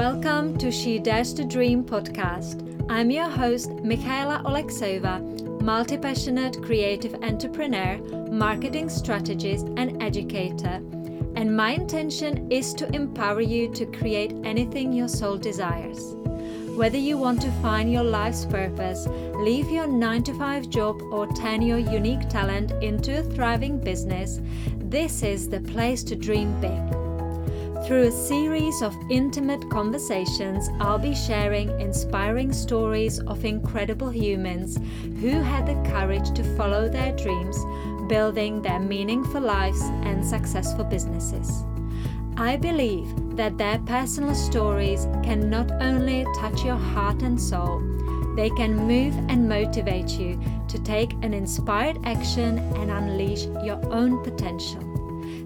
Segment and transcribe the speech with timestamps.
[0.00, 2.64] Welcome to She Dares to Dream podcast.
[2.88, 5.20] I'm your host, Michaela Oleksova,
[5.60, 7.98] multi passionate creative entrepreneur,
[8.30, 10.80] marketing strategist, and educator.
[11.36, 16.14] And my intention is to empower you to create anything your soul desires.
[16.78, 21.30] Whether you want to find your life's purpose, leave your 9 to 5 job, or
[21.34, 24.40] turn your unique talent into a thriving business,
[24.78, 27.09] this is the place to dream big.
[27.86, 34.78] Through a series of intimate conversations, I'll be sharing inspiring stories of incredible humans
[35.20, 37.58] who had the courage to follow their dreams,
[38.06, 41.64] building their meaningful lives and successful businesses.
[42.36, 47.80] I believe that their personal stories can not only touch your heart and soul,
[48.36, 50.38] they can move and motivate you
[50.68, 54.89] to take an inspired action and unleash your own potential.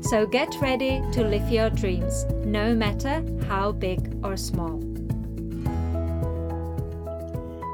[0.04, 4.78] So get ready to live your dreams, no matter how big or small.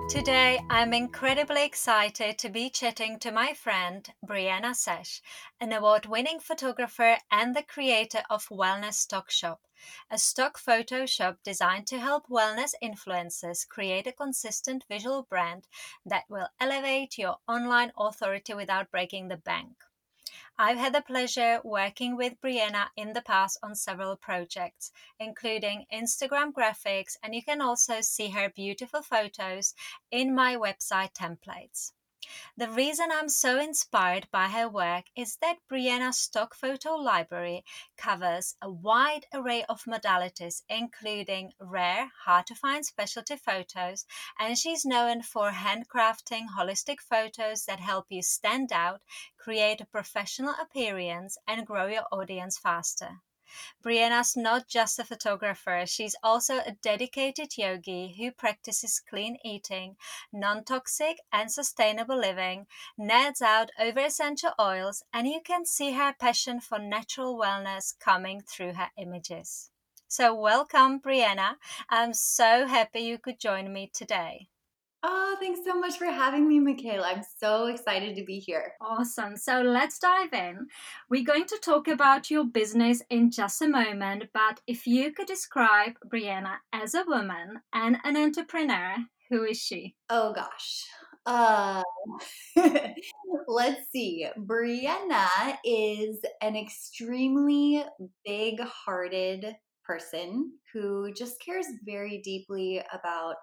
[0.09, 5.21] Today, I'm incredibly excited to be chatting to my friend Brianna Sesh,
[5.61, 9.61] an award winning photographer and the creator of Wellness Stock Shop,
[10.09, 15.67] a stock photo shop designed to help wellness influencers create a consistent visual brand
[16.07, 19.73] that will elevate your online authority without breaking the bank.
[20.63, 26.53] I've had the pleasure working with Brianna in the past on several projects, including Instagram
[26.53, 29.75] graphics, and you can also see her beautiful photos
[30.11, 31.93] in my website templates.
[32.57, 37.65] The reason I'm so inspired by her work is that Brianna's stock photo library
[37.97, 44.05] covers a wide array of modalities, including rare, hard to find specialty photos,
[44.39, 49.01] and she's known for handcrafting holistic photos that help you stand out,
[49.37, 53.23] create a professional appearance, and grow your audience faster.
[53.83, 59.97] Brianna's not just a photographer, she's also a dedicated yogi who practices clean eating,
[60.33, 62.67] non toxic and sustainable living,
[62.99, 68.41] nerds out over essential oils, and you can see her passion for natural wellness coming
[68.41, 69.71] through her images.
[70.09, 71.57] So, welcome, Brianna.
[71.89, 74.49] I'm so happy you could join me today.
[75.03, 77.07] Oh, thanks so much for having me, Michaela.
[77.07, 78.75] I'm so excited to be here.
[78.83, 79.35] Awesome.
[79.37, 80.67] So let's dive in.
[81.09, 85.27] We're going to talk about your business in just a moment, but if you could
[85.27, 88.97] describe Brianna as a woman and an entrepreneur,
[89.31, 89.97] who is she?
[90.11, 90.85] Oh gosh.
[91.25, 91.83] Uh,
[93.49, 94.27] let's see.
[94.39, 97.85] Brianna is an extremely
[98.27, 103.37] big hearted person who just cares very deeply about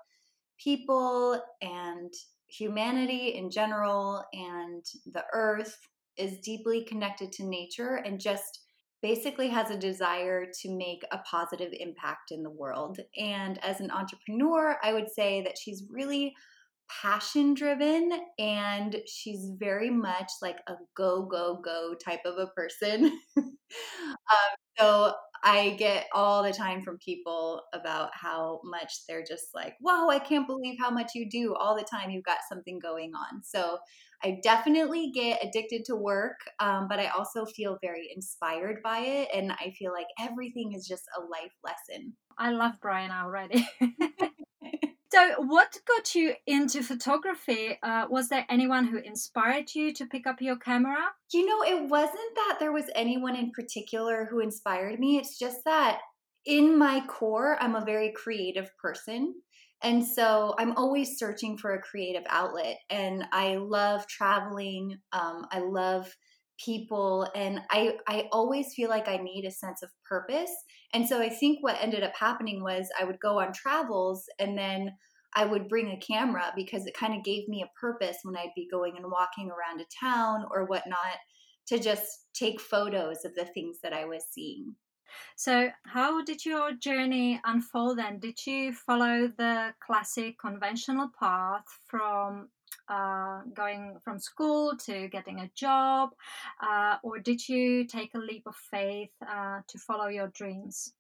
[0.63, 2.13] people and
[2.47, 5.78] humanity in general and the earth
[6.18, 8.62] is deeply connected to nature and just
[9.01, 13.00] basically has a desire to make a positive impact in the world.
[13.18, 16.34] And as an entrepreneur, I would say that she's really
[16.89, 23.19] passion driven and she's very much like a go, go, go type of a person.
[23.38, 23.53] um,
[24.78, 25.13] so
[25.44, 30.20] I get all the time from people about how much they're just like, whoa, I
[30.20, 32.09] can't believe how much you do all the time.
[32.09, 33.44] You've got something going on.
[33.44, 33.78] So
[34.24, 39.30] I definitely get addicted to work, um, but I also feel very inspired by it.
[39.34, 42.14] And I feel like everything is just a life lesson.
[42.38, 43.68] I love Brianna already.
[45.09, 47.78] So, what got you into photography?
[47.81, 50.97] Uh, was there anyone who inspired you to pick up your camera?
[51.31, 55.18] You know, it wasn't that there was anyone in particular who inspired me.
[55.18, 56.00] It's just that
[56.45, 59.35] in my core, I'm a very creative person.
[59.84, 62.79] And so I'm always searching for a creative outlet.
[62.89, 64.97] And I love traveling.
[65.13, 66.13] Um, I love
[66.63, 70.51] people and I I always feel like I need a sense of purpose.
[70.94, 74.57] And so I think what ended up happening was I would go on travels and
[74.57, 74.91] then
[75.35, 78.56] I would bring a camera because it kind of gave me a purpose when I'd
[78.56, 81.18] be going and walking around a town or whatnot
[81.68, 84.75] to just take photos of the things that I was seeing.
[85.35, 88.19] So, how did your journey unfold then?
[88.19, 92.50] Did you follow the classic conventional path from
[92.89, 96.10] uh, going from school to getting a job,
[96.62, 100.94] uh, or did you take a leap of faith uh, to follow your dreams?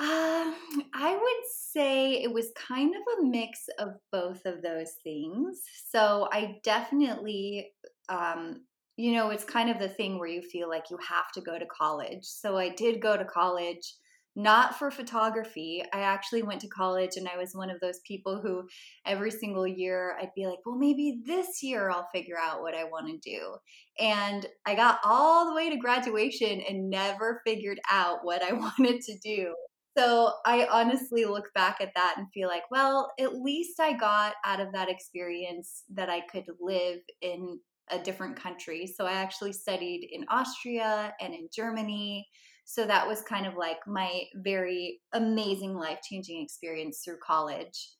[0.00, 0.56] Um,
[0.92, 5.60] I would say it was kind of a mix of both of those things.
[5.88, 7.70] So I definitely,
[8.08, 8.62] um,
[8.96, 11.60] you know, it's kind of the thing where you feel like you have to go
[11.60, 12.24] to college.
[12.24, 13.94] So I did go to college
[14.36, 15.84] not for photography.
[15.92, 18.66] I actually went to college and I was one of those people who
[19.06, 22.84] every single year I'd be like, well, maybe this year I'll figure out what I
[22.84, 23.56] want to do.
[23.98, 29.00] And I got all the way to graduation and never figured out what I wanted
[29.02, 29.54] to do.
[29.96, 34.34] so I honestly look back at that and feel like, well, at least I got
[34.44, 37.60] out of that experience that I could live in
[37.90, 38.86] a different country.
[38.86, 42.26] So I actually studied in Austria and in Germany.
[42.64, 47.90] So that was kind of like my very amazing life changing experience through college.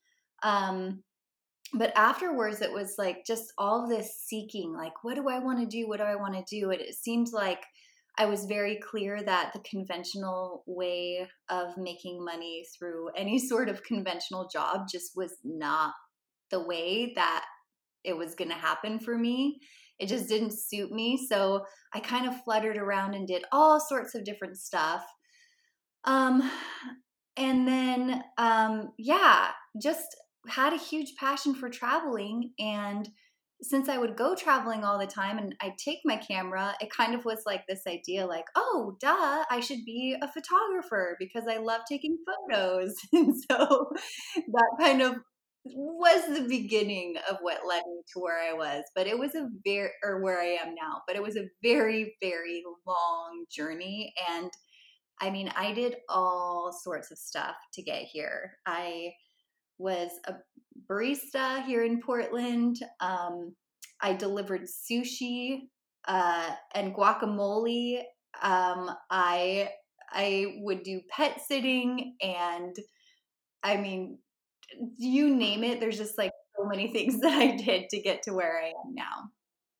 [0.42, 1.02] Um,
[1.72, 5.66] but afterwards, it was like just all this seeking like, what do I want to
[5.66, 5.88] do?
[5.88, 6.70] What do I want to do?
[6.70, 7.64] And it seemed like
[8.16, 13.82] I was very clear that the conventional way of making money through any sort of
[13.82, 15.94] conventional job just was not
[16.50, 17.44] the way that
[18.04, 19.58] it was going to happen for me.
[19.98, 21.26] It just didn't suit me.
[21.28, 25.04] So I kind of fluttered around and did all sorts of different stuff.
[26.04, 26.50] Um,
[27.36, 29.48] and then, um, yeah,
[29.80, 32.52] just had a huge passion for traveling.
[32.58, 33.08] And
[33.62, 37.14] since I would go traveling all the time and I'd take my camera, it kind
[37.14, 41.56] of was like this idea like, oh, duh, I should be a photographer because I
[41.58, 42.94] love taking photos.
[43.12, 43.90] and so
[44.36, 45.16] that kind of
[45.64, 48.84] was the beginning of what led me to where I was.
[48.94, 52.16] But it was a very, or where I am now, but it was a very,
[52.20, 54.12] very long journey.
[54.30, 54.50] And
[55.20, 58.58] I mean, I did all sorts of stuff to get here.
[58.66, 59.12] I
[59.78, 60.34] was a
[60.90, 62.76] barista here in Portland.
[63.00, 63.54] Um,
[64.00, 65.68] I delivered sushi
[66.06, 68.02] uh, and guacamole.
[68.42, 69.70] Um, I
[70.12, 72.76] I would do pet sitting, and
[73.62, 74.18] I mean,
[74.96, 75.80] you name it.
[75.80, 78.94] There's just like so many things that I did to get to where I am
[78.94, 79.30] now.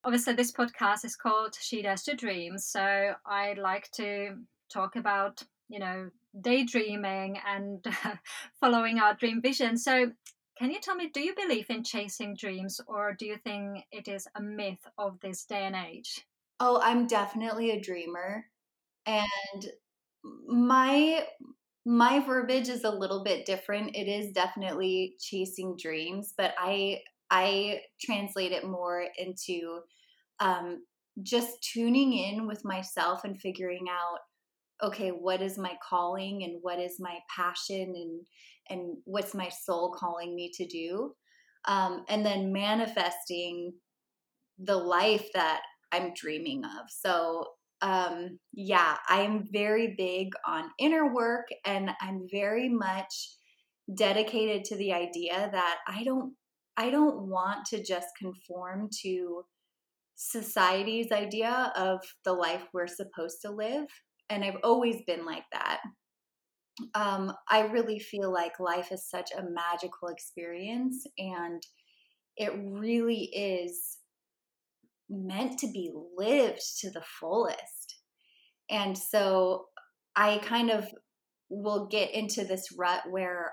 [0.05, 4.37] Obviously, this podcast is called She Dares to Dream, so I'd like to
[4.71, 6.11] talk about you know
[6.41, 7.85] daydreaming and
[8.61, 9.79] following our dream vision.
[9.79, 10.13] So,
[10.59, 14.09] can you tell me, do you believe in chasing dreams or do you think it
[14.09, 16.27] is a myth of this day and age?
[16.61, 18.47] Oh, I'm definitely a dreamer.
[19.07, 19.71] And
[20.47, 21.27] my
[21.87, 23.95] my verbiage is a little bit different.
[23.95, 27.01] It is definitely chasing dreams, but I
[27.31, 29.81] I translate it more into
[30.41, 30.85] um,
[31.23, 34.19] just tuning in with myself and figuring out
[34.83, 38.27] okay what is my calling and what is my passion and
[38.69, 41.15] and what's my soul calling me to do
[41.67, 43.73] um, and then manifesting
[44.59, 47.45] the life that i'm dreaming of so
[47.85, 53.31] um, yeah i'm very big on inner work and i'm very much
[53.97, 56.33] dedicated to the idea that i don't
[56.77, 59.45] i don't want to just conform to
[60.17, 63.87] society's idea of the life we're supposed to live
[64.31, 65.81] and I've always been like that.
[66.95, 71.63] Um, I really feel like life is such a magical experience and
[72.37, 73.99] it really is
[75.09, 77.61] meant to be lived to the fullest.
[78.71, 79.67] And so
[80.17, 80.89] I kind of
[81.51, 83.53] will get into this rut where,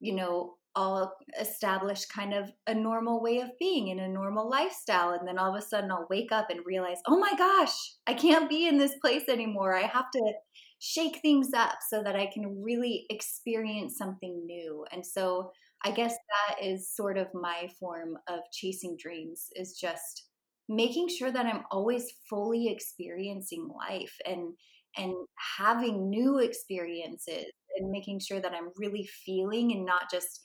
[0.00, 5.10] you know, I'll establish kind of a normal way of being in a normal lifestyle.
[5.10, 7.74] And then all of a sudden I'll wake up and realize, oh my gosh,
[8.06, 9.76] I can't be in this place anymore.
[9.76, 10.32] I have to
[10.78, 14.84] shake things up so that I can really experience something new.
[14.90, 15.52] And so
[15.84, 20.28] I guess that is sort of my form of chasing dreams is just
[20.68, 24.54] making sure that I'm always fully experiencing life and
[24.96, 25.14] and
[25.58, 30.40] having new experiences and making sure that I'm really feeling and not just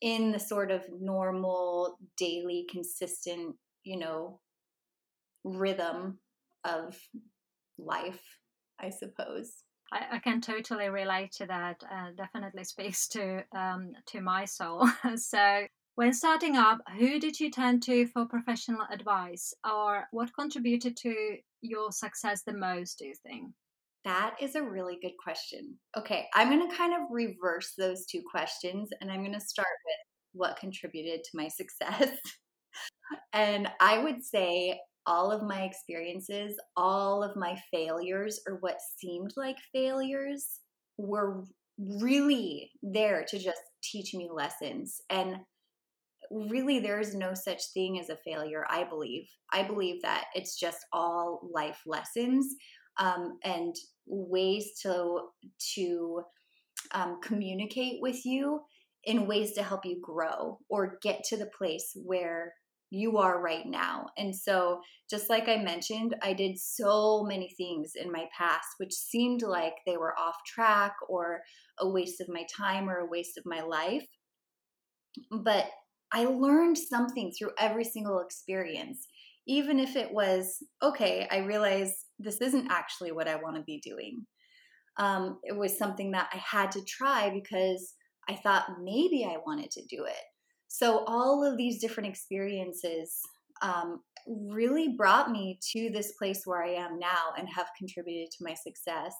[0.00, 4.40] in the sort of normal, daily, consistent, you know,
[5.44, 6.18] rhythm
[6.64, 6.98] of
[7.78, 8.20] life,
[8.80, 9.62] I suppose.
[9.92, 11.82] I, I can totally relate to that.
[11.84, 14.88] Uh, definitely speaks to um, to my soul.
[15.16, 20.96] so, when starting up, who did you turn to for professional advice, or what contributed
[20.98, 22.98] to your success the most?
[22.98, 23.52] Do you think?
[24.04, 25.78] That is a really good question.
[25.96, 29.68] Okay, I'm going to kind of reverse those two questions and I'm going to start
[29.68, 29.96] with
[30.32, 32.10] what contributed to my success.
[33.32, 39.32] and I would say all of my experiences, all of my failures, or what seemed
[39.36, 40.60] like failures,
[40.96, 41.44] were
[41.78, 45.00] really there to just teach me lessons.
[45.10, 45.36] And
[46.32, 49.28] really, there is no such thing as a failure, I believe.
[49.52, 52.54] I believe that it's just all life lessons
[52.98, 53.74] um, and
[54.06, 55.20] ways to
[55.74, 56.22] to
[56.92, 58.60] um, communicate with you
[59.04, 62.54] in ways to help you grow or get to the place where
[62.90, 64.06] you are right now.
[64.18, 68.92] And so, just like I mentioned, I did so many things in my past which
[68.92, 71.40] seemed like they were off track or
[71.78, 74.06] a waste of my time or a waste of my life.
[75.30, 75.66] But
[76.12, 79.06] I learned something through every single experience,
[79.46, 83.80] even if it was okay, I realize this isn't actually what I want to be
[83.80, 84.26] doing.
[84.98, 87.94] um, it was something that I had to try because
[88.28, 90.24] I thought maybe I wanted to do it.
[90.68, 93.18] So, all of these different experiences
[93.62, 98.44] um, really brought me to this place where I am now and have contributed to
[98.44, 99.14] my success.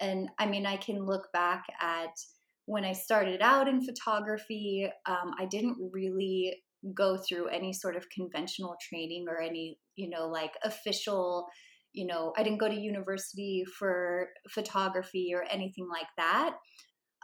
[0.00, 2.10] And I mean, I can look back at
[2.66, 6.62] when I started out in photography, um, I didn't really
[6.94, 11.46] go through any sort of conventional training or any, you know, like official,
[11.92, 16.56] you know, I didn't go to university for photography or anything like that.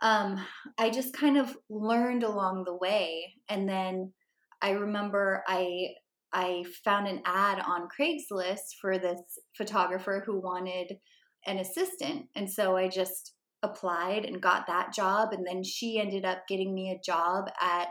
[0.00, 0.44] Um,
[0.78, 3.34] I just kind of learned along the way.
[3.48, 4.12] And then
[4.62, 5.88] I remember I
[6.32, 9.20] I found an ad on Craigslist for this
[9.56, 10.96] photographer who wanted
[11.46, 12.26] an assistant.
[12.34, 15.32] And so I just applied and got that job.
[15.32, 17.88] And then she ended up getting me a job at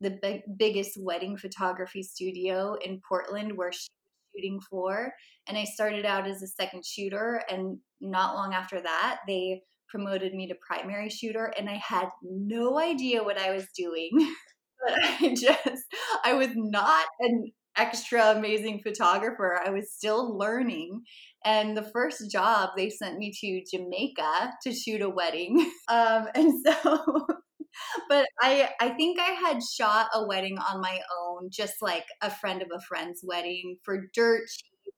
[0.00, 5.12] the big, biggest wedding photography studio in Portland where she was shooting for.
[5.48, 7.42] And I started out as a second shooter.
[7.48, 11.52] And not long after that, they promoted me to primary shooter.
[11.58, 14.10] And I had no idea what I was doing.
[14.86, 15.84] but I just,
[16.24, 19.60] I was not an extra amazing photographer.
[19.64, 21.02] I was still learning.
[21.44, 25.70] And the first job, they sent me to Jamaica to shoot a wedding.
[25.86, 27.26] Um, and so,
[28.08, 32.30] but I, I think I had shot a wedding on my own, just like a
[32.30, 34.94] friend of a friend's wedding for dirt cheap.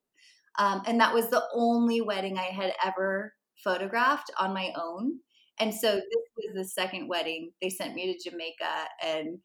[0.59, 3.35] Um, and that was the only wedding I had ever
[3.65, 5.19] photographed on my own.
[5.59, 6.05] And so this
[6.37, 7.50] was the second wedding.
[7.61, 9.38] They sent me to Jamaica and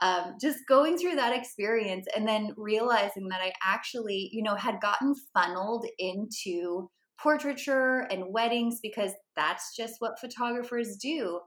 [0.00, 4.80] um, just going through that experience and then realizing that I actually, you know, had
[4.80, 6.88] gotten funneled into
[7.22, 11.40] portraiture and weddings because that's just what photographers do.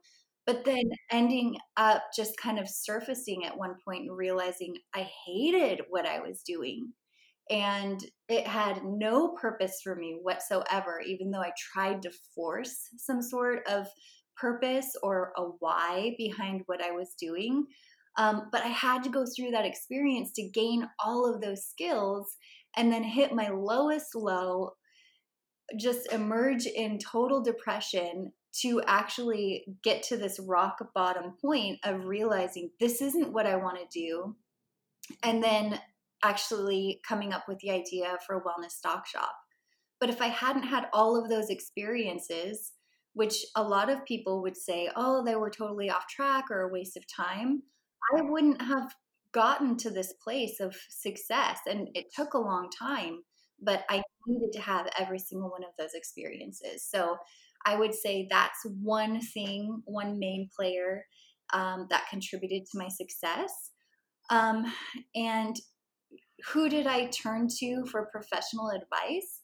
[0.45, 5.81] But then ending up just kind of surfacing at one point and realizing I hated
[5.89, 6.93] what I was doing.
[7.49, 7.99] And
[8.29, 13.67] it had no purpose for me whatsoever, even though I tried to force some sort
[13.67, 13.87] of
[14.37, 17.65] purpose or a why behind what I was doing.
[18.17, 22.37] Um, but I had to go through that experience to gain all of those skills
[22.77, 24.71] and then hit my lowest low,
[25.77, 28.31] just emerge in total depression
[28.61, 33.77] to actually get to this rock bottom point of realizing this isn't what I want
[33.77, 34.35] to do.
[35.21, 35.79] And then
[36.23, 39.35] actually coming up with the idea for a wellness stock shop.
[39.99, 42.73] But if I hadn't had all of those experiences,
[43.13, 46.71] which a lot of people would say, oh, they were totally off track or a
[46.71, 47.63] waste of time.
[48.13, 48.93] I wouldn't have
[49.31, 51.59] gotten to this place of success.
[51.69, 53.19] And it took a long time,
[53.61, 56.87] but I needed to have every single one of those experiences.
[56.89, 57.17] So
[57.65, 61.05] I would say that's one thing, one main player
[61.53, 63.71] um, that contributed to my success.
[64.29, 64.71] Um,
[65.15, 65.55] and
[66.47, 69.41] who did I turn to for professional advice?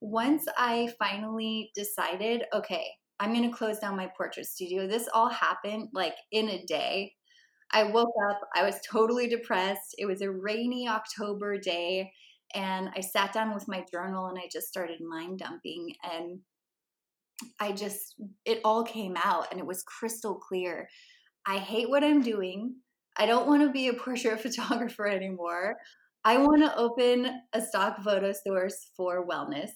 [0.00, 2.86] Once I finally decided, okay,
[3.20, 4.86] I'm going to close down my portrait studio.
[4.86, 7.12] This all happened like in a day.
[7.74, 9.96] I woke up, I was totally depressed.
[9.98, 12.12] It was a rainy October day,
[12.54, 15.92] and I sat down with my journal and I just started mind dumping.
[16.04, 16.38] And
[17.58, 18.14] I just,
[18.44, 20.88] it all came out and it was crystal clear.
[21.46, 22.76] I hate what I'm doing.
[23.16, 25.76] I don't want to be a portrait photographer anymore.
[26.24, 29.70] I want to open a stock photo source for wellness.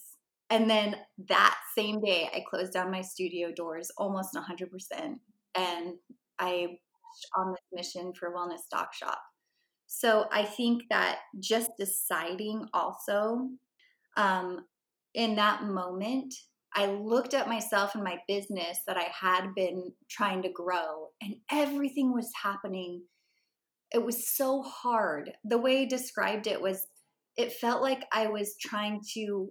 [0.51, 0.97] And then
[1.29, 5.17] that same day, I closed down my studio doors almost 100%.
[5.57, 5.95] And
[6.39, 6.79] I
[7.37, 9.19] on this mission for Wellness Stock Shop.
[9.87, 13.49] So I think that just deciding also
[14.17, 14.67] um,
[15.15, 16.35] in that moment,
[16.75, 21.37] I looked at myself and my business that I had been trying to grow, and
[21.51, 23.03] everything was happening.
[23.93, 25.33] It was so hard.
[25.45, 26.87] The way he described it was
[27.37, 29.49] it felt like I was trying to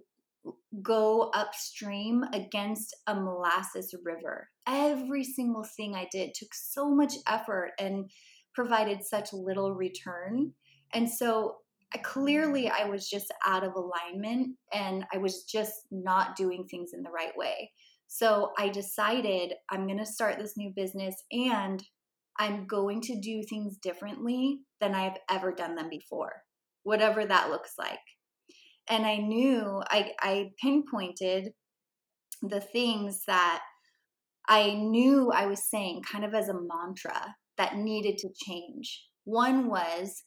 [0.82, 4.48] go upstream against a molasses river.
[4.66, 8.10] Every single thing I did took so much effort and
[8.54, 10.52] provided such little return.
[10.92, 11.56] And so
[12.02, 17.02] clearly I was just out of alignment and I was just not doing things in
[17.02, 17.72] the right way.
[18.08, 21.82] So I decided I'm going to start this new business and
[22.38, 26.32] I'm going to do things differently than I've ever done them before,
[26.84, 27.98] whatever that looks like
[28.88, 31.52] and I knew I, I pinpointed
[32.42, 33.62] the things that
[34.48, 39.04] I knew I was saying kind of as a mantra that needed to change.
[39.24, 40.24] One was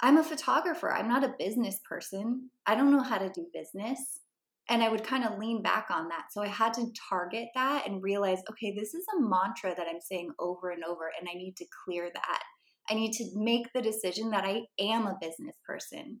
[0.00, 2.50] I'm a photographer, I'm not a business person.
[2.66, 4.20] I don't know how to do business.
[4.68, 6.26] And I would kind of lean back on that.
[6.32, 10.00] So I had to target that and realize okay, this is a mantra that I'm
[10.00, 12.42] saying over and over, and I need to clear that.
[12.90, 16.20] I need to make the decision that I am a business person.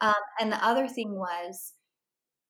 [0.00, 1.72] Um, and the other thing was,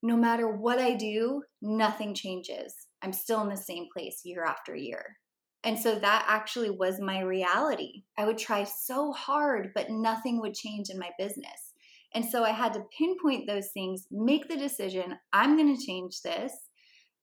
[0.02, 2.74] no matter what I do, nothing changes.
[3.02, 5.16] I'm still in the same place year after year.
[5.64, 8.04] And so that actually was my reality.
[8.16, 11.72] I would try so hard, but nothing would change in my business.
[12.14, 16.22] And so I had to pinpoint those things, make the decision I'm going to change
[16.22, 16.52] this.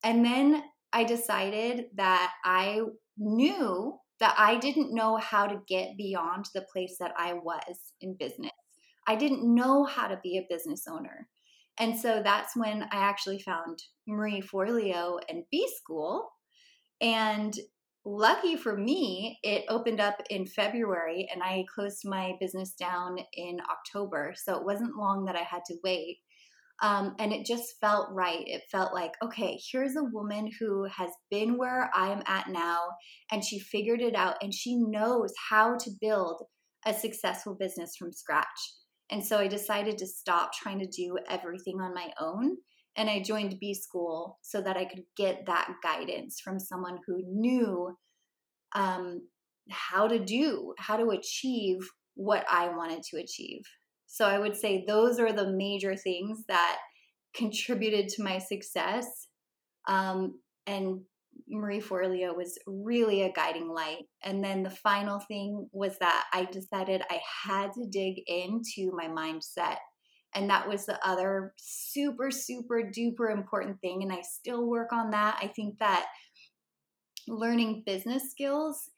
[0.04, 2.82] And then I decided that I
[3.18, 8.16] knew that I didn't know how to get beyond the place that I was in
[8.16, 8.52] business.
[9.08, 11.28] I didn't know how to be a business owner.
[11.80, 16.30] And so that's when I actually found Marie Forleo and B School.
[17.02, 17.54] And
[18.06, 23.58] lucky for me, it opened up in February and I closed my business down in
[23.70, 24.34] October.
[24.36, 26.20] So it wasn't long that I had to wait.
[26.82, 28.44] Um, and it just felt right.
[28.46, 32.82] It felt like, okay, here's a woman who has been where I'm at now
[33.32, 36.44] and she figured it out and she knows how to build
[36.86, 38.48] a successful business from scratch.
[39.14, 42.58] And so I decided to stop trying to do everything on my own
[42.96, 47.22] and I joined B School so that I could get that guidance from someone who
[47.24, 47.96] knew
[48.74, 49.22] um,
[49.70, 51.78] how to do, how to achieve
[52.16, 53.62] what I wanted to achieve.
[54.08, 56.80] So I would say those are the major things that
[57.36, 59.06] contributed to my success.
[59.88, 61.02] Um, and
[61.54, 64.06] Marie Forleo was really a guiding light.
[64.24, 69.08] And then the final thing was that I decided I had to dig into my
[69.08, 69.78] mindset
[70.36, 74.02] and that was the other super, super duper important thing.
[74.02, 75.38] And I still work on that.
[75.42, 76.06] I think that
[77.28, 78.90] learning business skills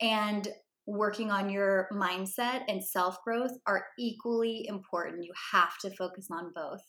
[0.00, 0.48] and
[0.86, 5.24] working on your mindset and self growth are equally important.
[5.24, 6.82] You have to focus on both.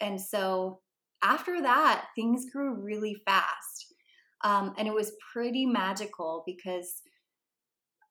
[0.00, 0.80] And so
[1.22, 3.71] after that, things grew really fast.
[4.44, 7.02] Um, and it was pretty magical because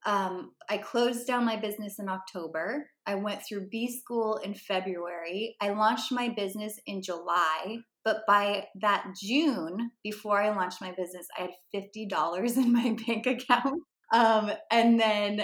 [0.05, 2.89] um, I closed down my business in October.
[3.05, 5.55] I went through B school in February.
[5.61, 7.77] I launched my business in July.
[8.03, 13.27] But by that June, before I launched my business, I had $50 in my bank
[13.27, 13.83] account.
[14.13, 15.43] Um, and then,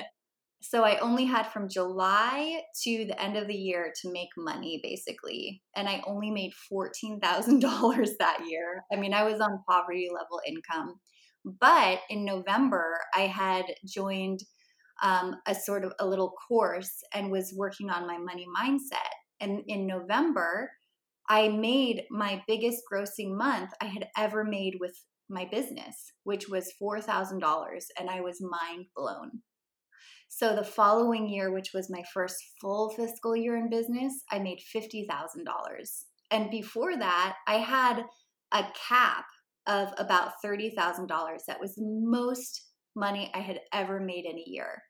[0.62, 4.80] so I only had from July to the end of the year to make money,
[4.82, 5.62] basically.
[5.76, 7.22] And I only made $14,000
[8.20, 8.84] that year.
[8.92, 10.96] I mean, I was on poverty level income.
[11.46, 14.40] But in November, I had joined
[15.04, 19.14] um, a sort of a little course and was working on my money mindset.
[19.40, 20.72] And in November,
[21.30, 24.98] I made my biggest grossing month I had ever made with
[25.30, 27.40] my business, which was $4,000.
[28.00, 29.44] And I was mind blown.
[30.30, 34.60] So the following year, which was my first full fiscal year in business, I made
[34.76, 35.08] $50,000.
[36.32, 38.04] And before that, I had
[38.52, 39.26] a cap
[39.68, 41.46] of about $30,000.
[41.48, 44.84] That was the most money I had ever made in a year.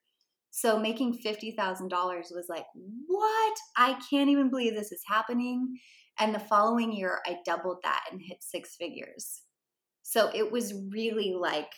[0.51, 1.91] So making $50,000
[2.31, 2.65] was like,
[3.05, 3.57] what?
[3.77, 5.77] I can't even believe this is happening.
[6.19, 9.43] And the following year, I doubled that and hit six figures.
[10.01, 11.71] So it was really like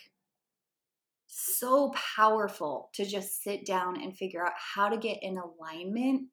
[1.29, 6.27] so powerful to just sit down and figure out how to get in alignment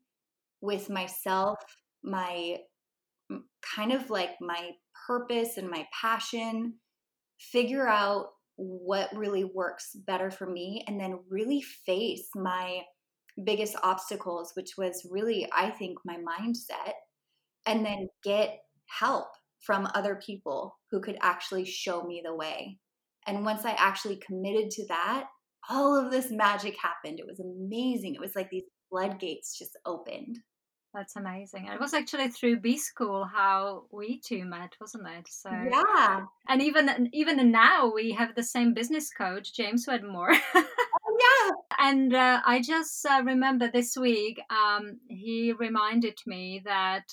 [0.61, 1.59] with myself,
[2.02, 2.56] my
[3.74, 4.70] kind of like my
[5.06, 6.74] purpose and my passion,
[7.38, 12.80] figure out what really works better for me, and then really face my
[13.44, 16.94] biggest obstacles, which was really, I think, my mindset,
[17.66, 19.28] and then get help
[19.61, 22.78] from other people who could actually show me the way.
[23.26, 25.26] And once I actually committed to that,
[25.68, 27.18] all of this magic happened.
[27.18, 28.14] It was amazing.
[28.14, 30.38] It was like these floodgates just opened.
[30.94, 31.66] That's amazing.
[31.66, 35.26] It was actually through B school how we two met, wasn't it?
[35.28, 36.22] So yeah.
[36.48, 40.32] And even even now we have the same business coach, James Wedmore.
[40.54, 40.64] oh
[41.20, 41.50] yeah.
[41.78, 47.04] And uh, I just uh, remember this week um, he reminded me that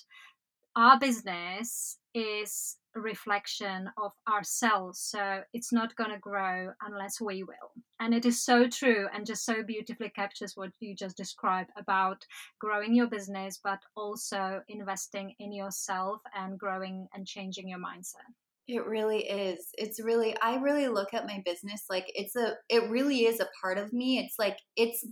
[0.78, 5.00] our business is reflection of ourselves.
[5.00, 7.72] So it's not going to grow unless we will.
[8.00, 12.26] And it is so true and just so beautifully captures what you just described about
[12.60, 18.32] growing your business, but also investing in yourself and growing and changing your mindset.
[18.68, 19.68] It really is.
[19.78, 23.50] It's really, I really look at my business like it's a, it really is a
[23.62, 24.20] part of me.
[24.20, 25.06] It's like, it's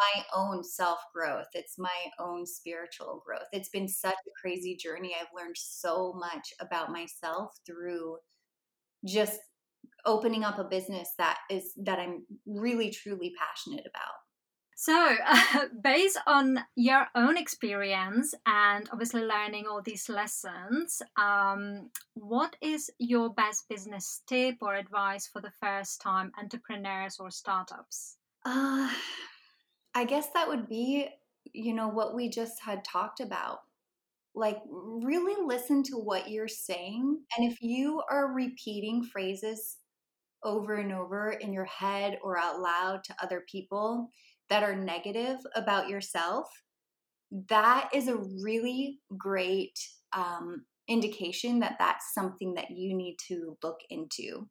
[0.00, 1.46] my own self growth.
[1.52, 3.48] It's my own spiritual growth.
[3.52, 5.14] It's been such a crazy journey.
[5.18, 8.18] I've learned so much about myself through
[9.04, 9.40] just
[10.06, 14.14] opening up a business that is that I'm really truly passionate about.
[14.76, 14.94] So,
[15.26, 22.90] uh, based on your own experience and obviously learning all these lessons, um, what is
[22.98, 28.16] your best business tip or advice for the first time entrepreneurs or startups?
[28.46, 28.88] Uh,
[29.94, 31.08] I guess that would be,
[31.52, 33.60] you know, what we just had talked about.
[34.34, 37.20] like really listen to what you're saying.
[37.36, 39.78] And if you are repeating phrases
[40.44, 44.10] over and over in your head or out loud to other people
[44.50, 46.48] that are negative about yourself,
[47.48, 49.78] that is a really great
[50.12, 54.48] um, indication that that's something that you need to look into.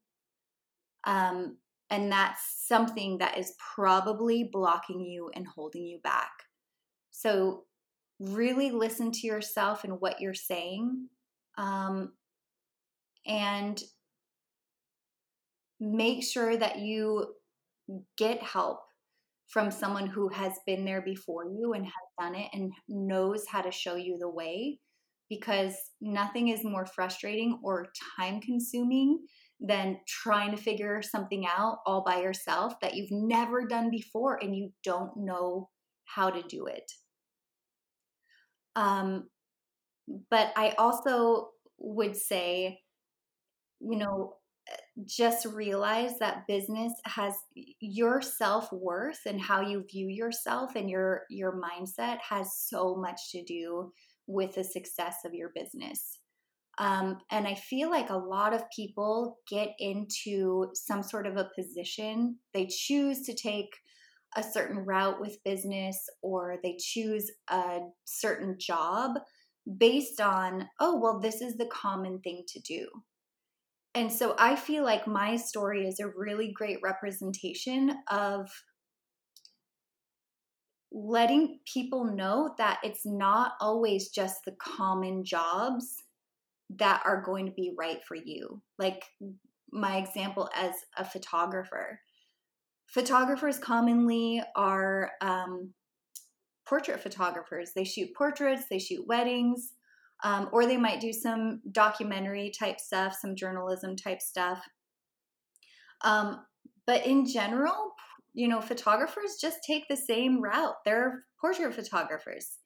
[1.06, 1.58] Um,
[1.89, 6.32] and that's something that is probably blocking you and holding you back.
[7.12, 7.63] So,
[8.19, 11.08] really listen to yourself and what you're saying.
[11.58, 12.13] Um,
[13.25, 13.82] and
[15.80, 17.34] make sure that you
[18.17, 18.82] get help
[19.47, 23.62] from someone who has been there before you and has done it and knows how
[23.62, 24.80] to show you the way
[25.30, 29.19] because nothing is more frustrating or time consuming
[29.60, 34.56] than trying to figure something out all by yourself that you've never done before and
[34.56, 35.69] you don't know
[36.06, 36.91] how to do it.
[38.76, 39.28] Um,
[40.30, 42.80] but I also would say,
[43.82, 44.36] you know,
[45.06, 47.34] just realize that business has
[47.80, 53.43] your self-worth and how you view yourself and your your mindset has so much to
[53.43, 53.91] do
[54.28, 56.19] with the success of your business
[56.80, 61.50] um, and i feel like a lot of people get into some sort of a
[61.58, 62.38] position.
[62.54, 63.70] They choose to take
[64.36, 69.20] a certain route with business or they choose a certain job
[69.78, 72.88] based on oh well this is the common thing to do.
[73.96, 78.50] And so I feel like my story is a really great representation of
[80.92, 85.96] letting people know that it's not always just the common jobs
[86.78, 88.62] that are going to be right for you.
[88.78, 89.04] Like
[89.72, 92.00] my example as a photographer.
[92.88, 95.74] Photographers commonly are um,
[96.68, 97.72] portrait photographers.
[97.76, 99.74] They shoot portraits, they shoot weddings,
[100.24, 104.64] um, or they might do some documentary type stuff, some journalism type stuff.
[106.04, 106.46] Um,
[106.86, 107.94] but in general,
[108.34, 110.76] you know, photographers just take the same route.
[110.86, 112.58] They're portrait photographers.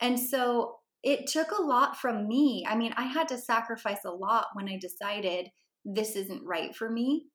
[0.00, 2.64] And so it took a lot from me.
[2.66, 5.48] I mean, I had to sacrifice a lot when I decided
[5.84, 7.26] this isn't right for me.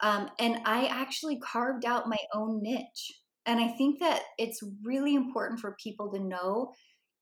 [0.00, 3.12] Um, and I actually carved out my own niche.
[3.46, 6.72] And I think that it's really important for people to know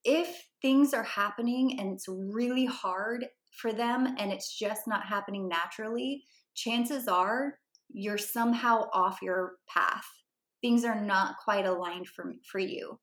[0.02, 3.26] if things are happening and it's really hard
[3.60, 7.58] for them and it's just not happening naturally, chances are
[7.92, 10.06] you're somehow off your path.
[10.62, 12.98] Things are not quite aligned for, for you.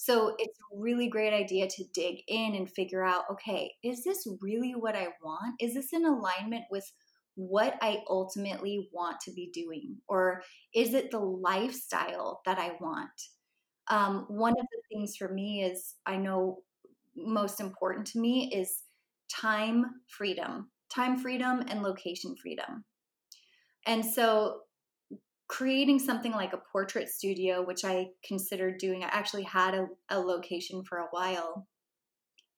[0.00, 4.28] So it's a really great idea to dig in and figure out okay, is this
[4.40, 5.56] really what I want?
[5.60, 6.88] Is this in alignment with
[7.34, 9.96] what I ultimately want to be doing?
[10.08, 13.10] Or is it the lifestyle that I want?
[13.88, 16.58] Um, one of the things for me is I know
[17.16, 18.84] most important to me is
[19.28, 22.84] time freedom, time freedom and location freedom.
[23.84, 24.60] And so
[25.48, 30.20] creating something like a portrait studio, which I considered doing, I actually had a, a
[30.20, 31.66] location for a while.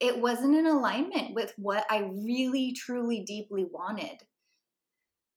[0.00, 4.18] It wasn't in alignment with what I really, truly, deeply wanted.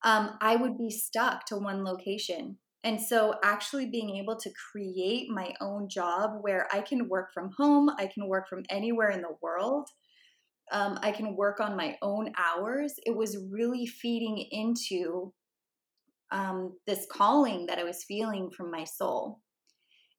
[0.02, 2.58] Um, I would be stuck to one location.
[2.82, 7.50] And so, actually being able to create my own job where I can work from
[7.56, 9.88] home, I can work from anywhere in the world,
[10.70, 15.32] um, I can work on my own hours, it was really feeding into
[16.34, 19.40] um, this calling that I was feeling from my soul.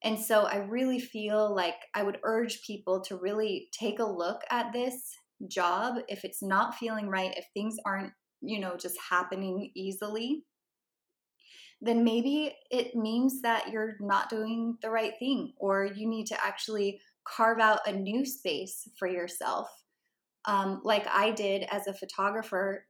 [0.02, 4.40] And so, I really feel like I would urge people to really take a look
[4.50, 4.94] at this
[5.48, 10.44] job if it's not feeling right, if things aren't, you know, just happening easily
[11.80, 16.44] then maybe it means that you're not doing the right thing or you need to
[16.44, 19.68] actually carve out a new space for yourself.
[20.46, 22.86] Um, like I did as a photographer,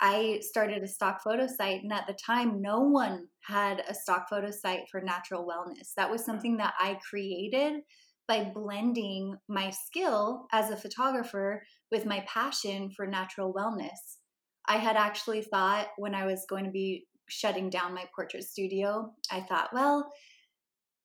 [0.00, 4.28] I started a stock photo site, and at the time, no one had a stock
[4.28, 5.92] photo site for natural wellness.
[5.96, 6.26] That was mm.
[6.26, 7.82] something that I created
[8.26, 14.18] by blending my skill as a photographer with my passion for natural wellness.
[14.66, 19.12] I had actually thought when I was going to be shutting down my portrait studio,
[19.30, 20.10] I thought, well,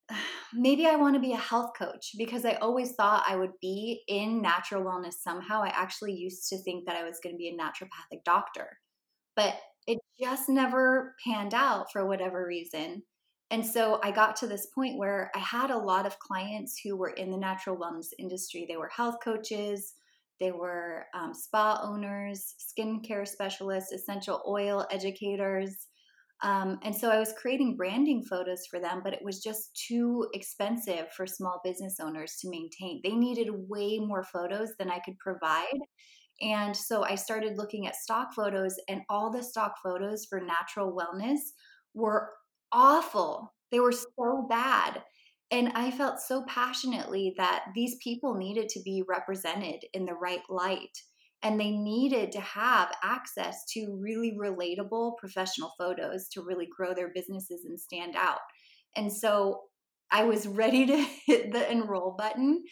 [0.53, 4.03] maybe I want to be a health coach because I always thought I would be
[4.07, 5.63] in natural wellness somehow.
[5.63, 8.77] I actually used to think that I was going to be a naturopathic doctor,
[9.35, 9.55] but
[9.87, 13.03] it just never panned out for whatever reason.
[13.51, 16.97] And so I got to this point where I had a lot of clients who
[16.97, 18.65] were in the natural wellness industry.
[18.67, 19.93] They were health coaches,
[20.39, 25.87] they were um, spa owners, skincare specialists, essential oil educators,
[26.43, 30.27] Um, and so I was creating branding photos for them, but it was just too
[30.33, 32.99] expensive for small business owners to maintain.
[33.03, 35.79] They needed way more photos than I could provide.
[36.41, 40.95] And so I started looking at stock photos, and all the stock photos for natural
[40.95, 41.39] wellness
[41.93, 42.29] were
[42.71, 43.53] awful.
[43.71, 45.03] They were so bad.
[45.51, 50.41] And I felt so passionately that these people needed to be represented in the right
[50.49, 50.97] light
[51.45, 57.11] and they needed to have access to really relatable professional photos to really grow their
[57.13, 58.39] businesses and stand out.
[58.95, 59.61] And so
[60.11, 62.63] I was ready to hit the enroll button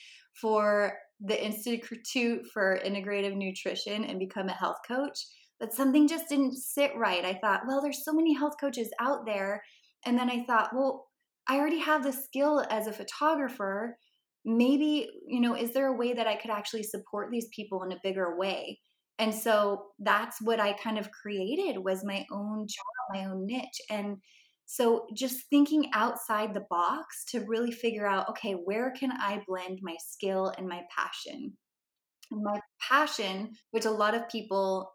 [0.41, 5.19] for the Institute for Integrative Nutrition and become a health coach,
[5.59, 7.23] but something just didn't sit right.
[7.23, 9.63] I thought, well, there's so many health coaches out there.
[10.05, 11.07] And then I thought, well,
[11.47, 13.97] I already have the skill as a photographer
[14.45, 17.91] maybe you know is there a way that i could actually support these people in
[17.91, 18.77] a bigger way
[19.19, 23.81] and so that's what i kind of created was my own job my own niche
[23.89, 24.17] and
[24.65, 29.79] so just thinking outside the box to really figure out okay where can i blend
[29.81, 31.53] my skill and my passion?
[32.31, 34.93] My passion which a lot of people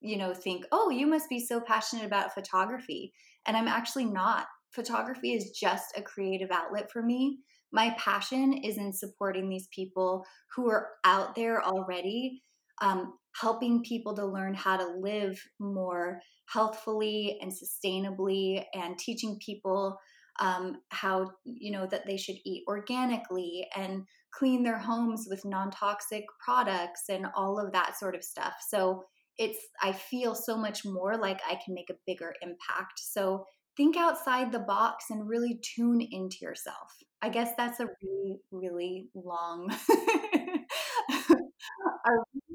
[0.00, 3.12] you know think oh you must be so passionate about photography.
[3.46, 4.46] And i'm actually not.
[4.70, 7.38] Photography is just a creative outlet for me.
[7.72, 10.24] My passion is in supporting these people
[10.54, 12.42] who are out there already,
[12.80, 19.98] um, helping people to learn how to live more healthfully and sustainably, and teaching people
[20.38, 26.24] um, how you know that they should eat organically and clean their homes with non-toxic
[26.44, 28.54] products and all of that sort of stuff.
[28.68, 29.04] So
[29.38, 32.98] it's I feel so much more like I can make a bigger impact.
[32.98, 33.44] So
[33.76, 36.92] think outside the box and really tune into yourself.
[37.22, 39.74] I guess that's a really, really long,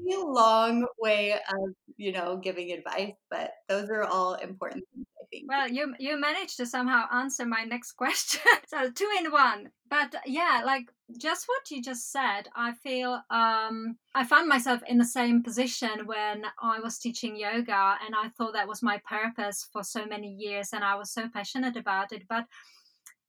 [0.06, 5.44] long way of, you know, giving advice, but those are all important things, I think.
[5.48, 8.40] Well, you you managed to somehow answer my next question.
[8.66, 9.70] so two in one.
[9.88, 14.98] But yeah, like just what you just said, I feel um, I found myself in
[14.98, 19.68] the same position when I was teaching yoga, and I thought that was my purpose
[19.72, 22.22] for so many years, and I was so passionate about it.
[22.28, 22.46] But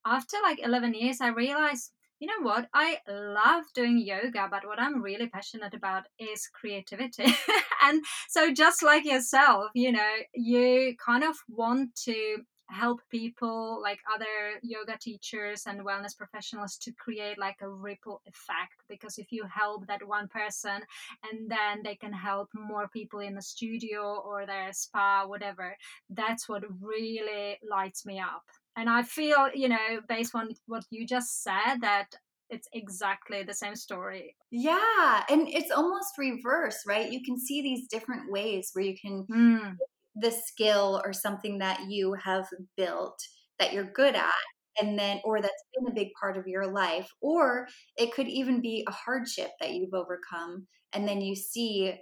[0.05, 1.91] after like 11 years, I realized,
[2.23, 2.69] you know what?
[2.73, 7.25] I love doing yoga, but what I'm really passionate about is creativity.
[7.83, 12.37] and so, just like yourself, you know, you kind of want to
[12.69, 18.77] help people like other yoga teachers and wellness professionals to create like a ripple effect
[18.87, 20.79] because if you help that one person
[21.29, 25.75] and then they can help more people in the studio or their spa whatever
[26.09, 28.43] that's what really lights me up
[28.77, 32.07] and i feel you know based on what you just said that
[32.49, 34.35] it's exactly the same story.
[34.51, 37.11] Yeah, and it's almost reverse, right?
[37.11, 39.75] You can see these different ways where you can mm
[40.15, 42.45] the skill or something that you have
[42.77, 43.19] built
[43.59, 44.31] that you're good at
[44.79, 48.61] and then or that's been a big part of your life or it could even
[48.61, 51.93] be a hardship that you've overcome and then you see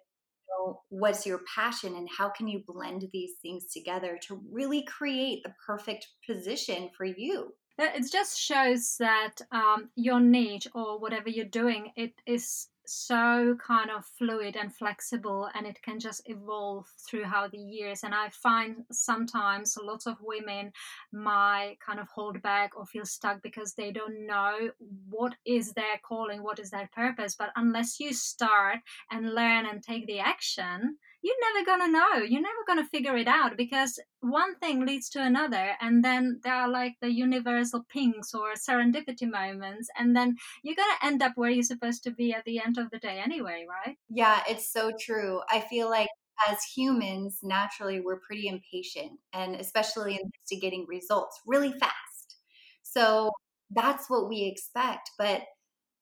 [0.51, 5.43] know, what's your passion and how can you blend these things together to really create
[5.43, 7.53] the perfect position for you?
[7.77, 13.89] It just shows that um, your niche or whatever you're doing it is so kind
[13.89, 18.03] of fluid and flexible and it can just evolve throughout the years.
[18.03, 20.71] And i find sometimes a lot of women
[21.11, 24.71] might kind of hold back or feel stuck because they don't know
[25.09, 27.35] what is their calling what is their purpose.
[27.35, 32.13] But unless you start and learn and take the action you're never to know.
[32.23, 35.71] You're never to figure it out because one thing leads to another.
[35.79, 39.89] And then there are like the universal pings or serendipity moments.
[39.97, 42.89] And then you're to end up where you're supposed to be at the end of
[42.91, 43.97] the day anyway, right?
[44.09, 45.41] Yeah, it's so true.
[45.49, 46.09] I feel like
[46.49, 50.29] as humans, naturally, we're pretty impatient and especially mm.
[50.51, 52.37] in getting results really fast.
[52.81, 53.31] So
[53.69, 55.11] that's what we expect.
[55.17, 55.43] But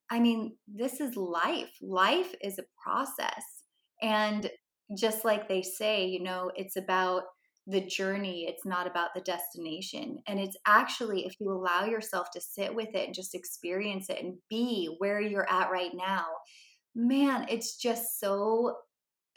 [0.10, 1.72] I mean, this is life.
[1.82, 3.44] Life is a process.
[4.02, 4.50] And
[4.98, 7.24] just like they say, you know, it's about
[7.68, 10.18] the journey, it's not about the destination.
[10.28, 14.24] And it's actually, if you allow yourself to sit with it and just experience it
[14.24, 16.26] and be where you're at right now,
[16.96, 18.76] man, it's just so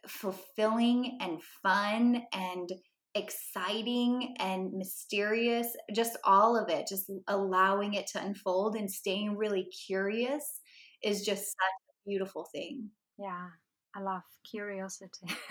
[0.08, 2.70] fulfilling and fun and
[3.14, 5.68] exciting and mysterious.
[5.94, 10.60] Just all of it, just allowing it to unfold and staying really curious
[11.04, 11.50] is just such
[11.90, 12.90] a beautiful thing.
[13.18, 13.48] Yeah.
[13.94, 15.26] I love curiosity.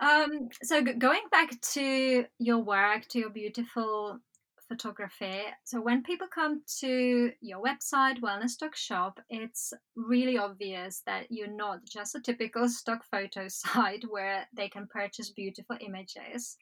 [0.00, 4.20] um, so going back to your work, to your beautiful
[4.68, 5.42] photography.
[5.64, 11.48] So when people come to your website, Wellness Stock Shop, it's really obvious that you're
[11.48, 16.56] not just a typical stock photo site where they can purchase beautiful images.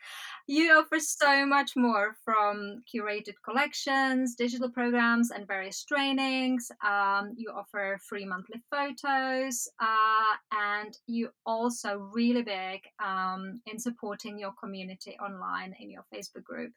[0.46, 6.70] You offer so much more from curated collections, digital programs, and various trainings.
[6.84, 14.38] Um, you offer free monthly photos, uh, and you also really big um, in supporting
[14.38, 16.72] your community online in your Facebook group.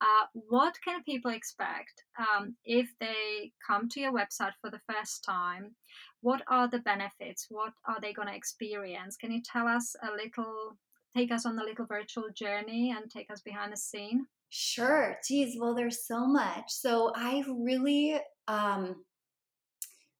[0.00, 5.24] Uh, what can people expect um, if they come to your website for the first
[5.24, 5.74] time?
[6.20, 7.46] What are the benefits?
[7.48, 9.16] What are they going to experience?
[9.16, 10.76] Can you tell us a little,
[11.14, 14.26] take us on a little virtual journey and take us behind the scene?
[14.50, 15.16] Sure.
[15.26, 16.64] Geez, well, there's so much.
[16.68, 19.04] So I really, um,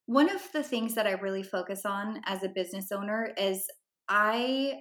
[0.07, 3.67] one of the things that I really focus on as a business owner is
[4.09, 4.81] I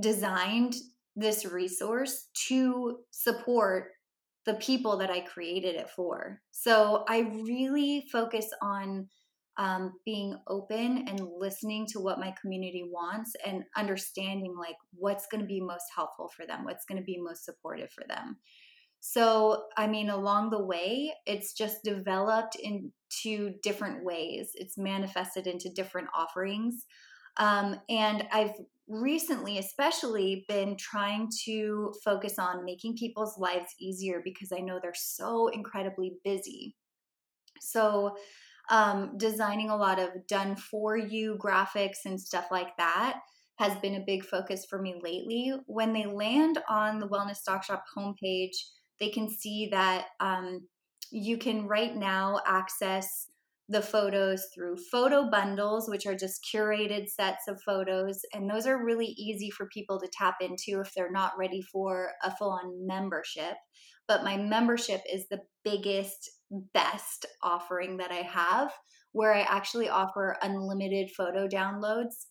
[0.00, 0.74] designed
[1.16, 3.88] this resource to support
[4.48, 6.40] the people that I created it for.
[6.52, 9.06] So I really focus on
[9.58, 15.42] um, being open and listening to what my community wants and understanding like what's going
[15.42, 18.38] to be most helpful for them, what's going to be most supportive for them.
[19.00, 24.52] So, I mean, along the way, it's just developed into different ways.
[24.54, 26.86] It's manifested into different offerings.
[27.36, 28.52] Um, and I've
[28.88, 34.92] recently, especially, been trying to focus on making people's lives easier because I know they're
[34.94, 36.76] so incredibly busy.
[37.60, 38.16] So,
[38.70, 43.20] um, designing a lot of done for you graphics and stuff like that
[43.58, 45.52] has been a big focus for me lately.
[45.66, 48.56] When they land on the Wellness Stock Shop homepage,
[49.00, 50.68] they can see that um,
[51.10, 53.27] you can right now access
[53.68, 58.20] the photos through photo bundles, which are just curated sets of photos.
[58.32, 62.12] And those are really easy for people to tap into if they're not ready for
[62.22, 63.54] a full on membership.
[64.06, 66.30] But my membership is the biggest,
[66.72, 68.72] best offering that I have,
[69.12, 72.26] where I actually offer unlimited photo downloads.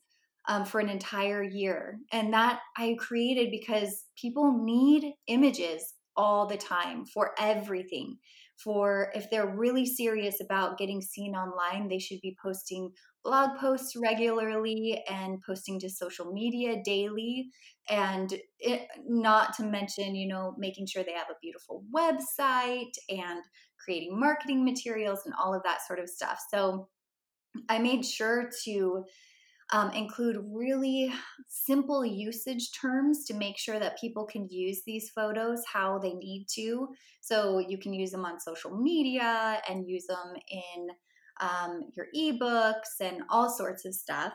[0.50, 2.00] Um, for an entire year.
[2.14, 8.18] And that I created because people need images all the time for everything
[8.64, 12.92] for if they're really serious about getting seen online, they should be posting
[13.24, 17.50] blog posts regularly and posting to social media daily.
[17.90, 23.44] And it, not to mention, you know, making sure they have a beautiful website and
[23.84, 26.40] creating marketing materials and all of that sort of stuff.
[26.52, 26.88] So
[27.70, 29.04] I made sure to
[29.74, 31.12] um, include really
[31.50, 36.46] simple usage terms to make sure that people can use these photos how they need
[36.56, 36.88] to.
[37.22, 40.88] So you can use them on social media and use them in
[41.42, 44.34] um, your ebooks and all sorts of stuff.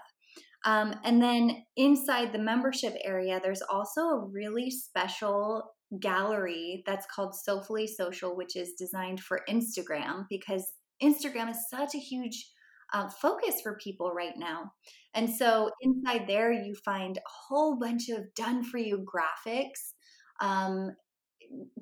[0.65, 7.35] Um, and then inside the membership area, there's also a really special gallery that's called
[7.35, 10.65] Soulfully Social, which is designed for Instagram because
[11.03, 12.49] Instagram is such a huge
[12.93, 14.71] uh, focus for people right now.
[15.15, 19.93] And so inside there, you find a whole bunch of done for you graphics,
[20.41, 20.97] um,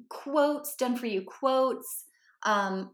[0.08, 2.04] quotes, done for you quotes.
[2.44, 2.90] Um,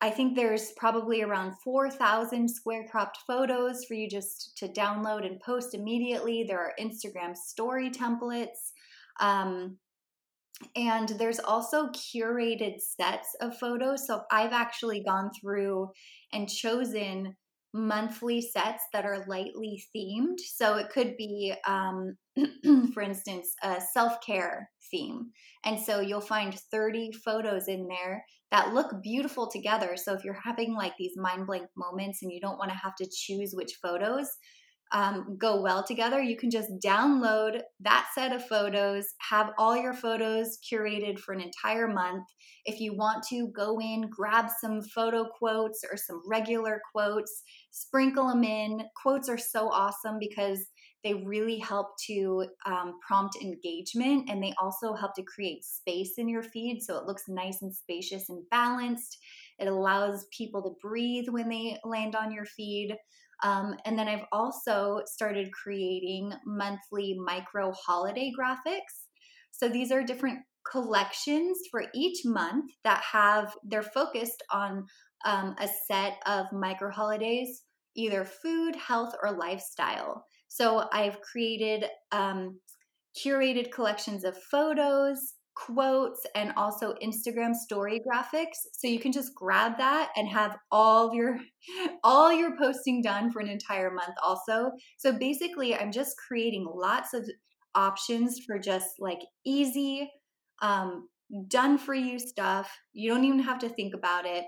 [0.00, 5.40] I think there's probably around 4,000 square cropped photos for you just to download and
[5.40, 6.44] post immediately.
[6.44, 8.72] There are Instagram story templates.
[9.18, 9.78] Um,
[10.76, 14.06] and there's also curated sets of photos.
[14.06, 15.90] So I've actually gone through
[16.32, 17.34] and chosen
[17.74, 20.38] monthly sets that are lightly themed.
[20.38, 22.16] So it could be, um,
[22.94, 25.30] for instance, a self care theme.
[25.64, 29.96] And so you'll find 30 photos in there that look beautiful together.
[29.96, 32.94] So if you're having like these mind blank moments and you don't want to have
[32.96, 34.28] to choose which photos,
[34.94, 39.92] um, go well together, you can just download that set of photos, have all your
[39.92, 42.24] photos curated for an entire month.
[42.64, 48.28] If you want to, go in, grab some photo quotes or some regular quotes, sprinkle
[48.28, 48.82] them in.
[49.02, 50.64] Quotes are so awesome because
[51.02, 56.28] they really help to um, prompt engagement and they also help to create space in
[56.28, 59.18] your feed so it looks nice and spacious and balanced.
[59.58, 62.96] It allows people to breathe when they land on your feed.
[63.42, 69.08] Um, and then I've also started creating monthly micro holiday graphics.
[69.50, 74.86] So these are different collections for each month that have, they're focused on
[75.24, 77.62] um, a set of micro holidays,
[77.96, 80.24] either food, health, or lifestyle.
[80.48, 82.60] So I've created um,
[83.16, 88.56] curated collections of photos, quotes and also Instagram story graphics.
[88.72, 91.38] So you can just grab that and have all of your
[92.04, 94.72] all your posting done for an entire month also.
[94.98, 97.28] So basically I'm just creating lots of
[97.74, 100.08] options for just like easy
[100.62, 101.08] um
[101.48, 102.70] done for you stuff.
[102.92, 104.44] You don't even have to think about it.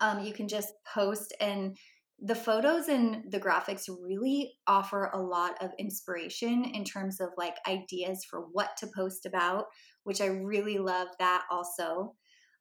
[0.00, 1.76] Um, you can just post and
[2.24, 7.56] the photos and the graphics really offer a lot of inspiration in terms of like
[7.66, 9.64] ideas for what to post about,
[10.04, 12.14] which I really love that also.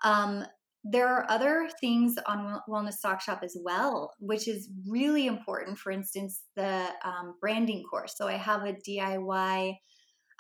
[0.03, 0.45] Um,
[0.83, 5.77] there are other things on Wellness Stock Shop as well, which is really important.
[5.77, 8.15] For instance, the um, branding course.
[8.17, 9.75] So I have a DIY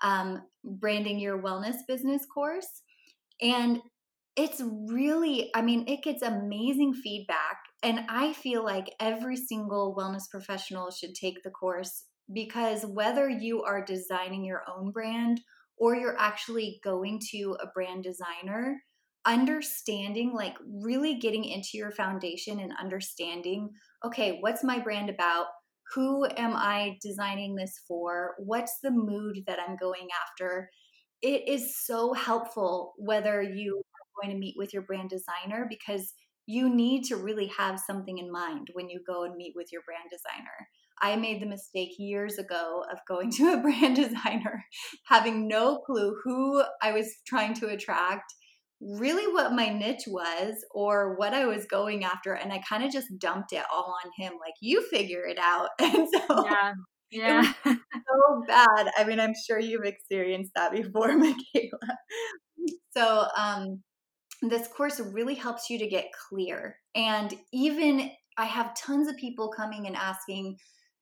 [0.01, 2.81] um, branding your wellness business course.
[3.39, 3.81] And
[4.35, 7.57] it's really, I mean, it gets amazing feedback.
[7.83, 13.63] And I feel like every single wellness professional should take the course because whether you
[13.63, 15.41] are designing your own brand
[15.77, 18.81] or you're actually going to a brand designer,
[19.25, 23.69] understanding, like really getting into your foundation and understanding,
[24.05, 25.47] okay, what's my brand about?
[25.95, 28.35] Who am I designing this for?
[28.37, 30.69] What's the mood that I'm going after?
[31.21, 36.13] It is so helpful whether you are going to meet with your brand designer because
[36.45, 39.81] you need to really have something in mind when you go and meet with your
[39.85, 40.67] brand designer.
[41.01, 44.63] I made the mistake years ago of going to a brand designer,
[45.05, 48.33] having no clue who I was trying to attract,
[48.79, 52.33] really what my niche was or what I was going after.
[52.33, 55.69] And I kind of just dumped it all on him, like, you figure it out.
[55.79, 56.73] And so yeah.
[57.11, 57.53] Yeah.
[57.65, 58.89] so bad.
[58.97, 61.97] I mean, I'm sure you've experienced that before, Michaela.
[62.95, 63.81] So, um,
[64.41, 66.77] this course really helps you to get clear.
[66.95, 70.57] And even I have tons of people coming and asking,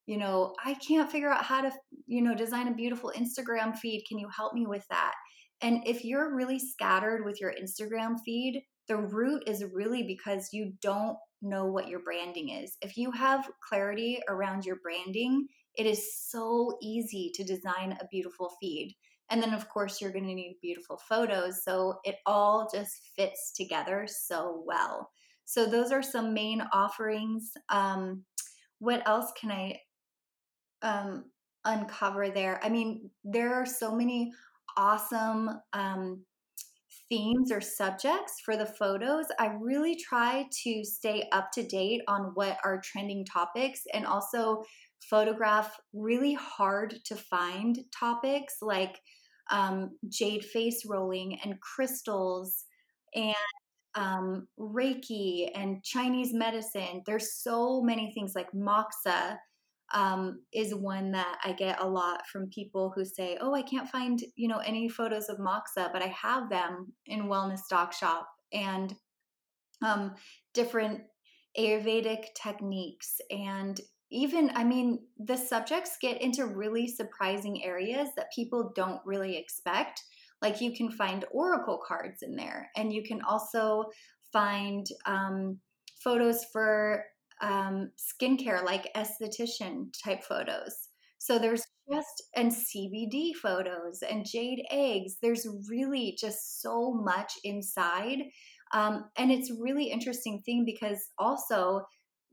[0.06, 1.72] you know, I can't figure out how to,
[2.08, 4.04] you know, design a beautiful Instagram feed.
[4.08, 5.14] Can you help me with that?
[5.62, 10.74] And if you're really scattered with your Instagram feed, the root is really because you
[10.82, 12.76] don't know what your branding is.
[12.82, 18.52] If you have clarity around your branding, it is so easy to design a beautiful
[18.60, 18.96] feed.
[19.30, 21.64] And then, of course, you're going to need beautiful photos.
[21.64, 25.12] So it all just fits together so well.
[25.46, 27.52] So, those are some main offerings.
[27.70, 28.24] Um,
[28.80, 29.80] what else can I
[30.82, 31.26] um,
[31.66, 32.60] uncover there?
[32.64, 34.32] I mean, there are so many
[34.78, 36.24] awesome um,
[37.10, 39.26] themes or subjects for the photos.
[39.40, 44.64] I really try to stay up to date on what are trending topics and also
[45.10, 49.00] photograph really hard to find topics like
[49.52, 52.66] um, jade face rolling and crystals
[53.16, 53.36] and
[53.96, 57.02] um, Reiki and Chinese medicine.
[57.06, 59.38] There's so many things like Moxa
[59.94, 63.90] um, is one that I get a lot from people who say, "Oh, I can't
[63.90, 68.28] find you know any photos of Moxa, but I have them in Wellness Stock Shop
[68.54, 68.96] and
[69.84, 70.16] um,
[70.54, 71.02] different
[71.58, 73.80] Ayurvedic techniques and
[74.12, 80.04] even I mean the subjects get into really surprising areas that people don't really expect.
[80.42, 83.86] Like you can find oracle cards in there, and you can also
[84.32, 85.60] find um,
[86.04, 87.04] photos for
[87.42, 90.90] um, skincare, like esthetician type photos.
[91.18, 95.18] So there's just, and CBD photos and jade eggs.
[95.22, 98.20] There's really just so much inside.
[98.74, 101.82] Um, and it's really interesting thing because also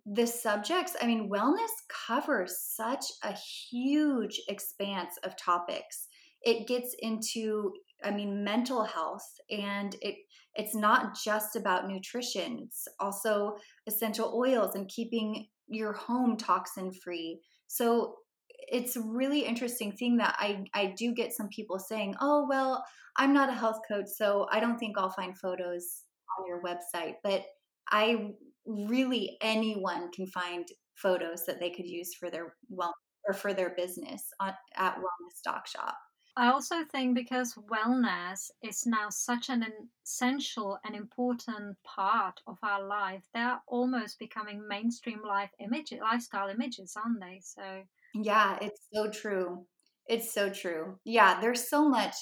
[0.07, 1.73] the subjects, I mean, wellness
[2.07, 3.35] covers such a
[3.71, 6.07] huge expanse of topics.
[6.43, 7.73] It gets into,
[8.05, 10.17] I mean, mental health and it
[10.55, 12.61] it's not just about nutrition.
[12.63, 17.41] It's also essential oils and keeping your home toxin free.
[17.67, 18.15] So
[18.49, 22.83] it's a really interesting thing that I, I do get some people saying, oh, well,
[23.19, 26.05] I'm not a health coach, so I don't think I'll find photos
[26.39, 27.17] on your website.
[27.23, 27.45] But
[27.91, 28.31] I
[28.67, 32.95] really, anyone can find photos that they could use for their well
[33.27, 35.97] or for their business on, at Wellness Stock Shop.
[36.39, 39.64] I also think because wellness is now such an
[40.05, 46.95] essential and important part of our life, they're almost becoming mainstream life images, lifestyle images,
[46.95, 47.41] aren't they?
[47.43, 47.83] So
[48.14, 49.67] yeah, it's so true.
[50.09, 50.99] It's so true.
[51.05, 52.14] Yeah, there's so much.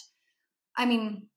[0.76, 1.28] I mean,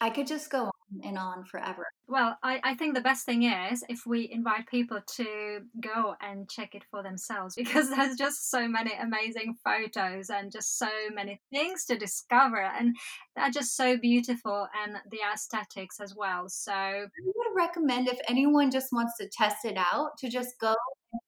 [0.00, 0.70] I could just go on
[1.02, 1.86] and on forever.
[2.06, 6.48] Well, I, I think the best thing is if we invite people to go and
[6.48, 11.40] check it for themselves because there's just so many amazing photos and just so many
[11.52, 12.96] things to discover and
[13.36, 16.48] they're just so beautiful and the aesthetics as well.
[16.48, 20.74] So I would recommend if anyone just wants to test it out to just go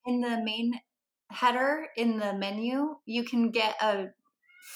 [0.06, 0.72] in the main
[1.30, 4.08] header in the menu, you can get a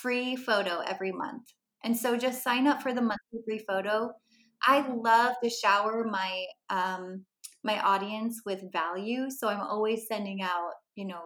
[0.00, 1.52] free photo every month.
[1.82, 4.12] And so just sign up for the monthly free photo.
[4.66, 7.24] I love to shower my um,
[7.62, 11.22] my audience with value, so I'm always sending out, you know,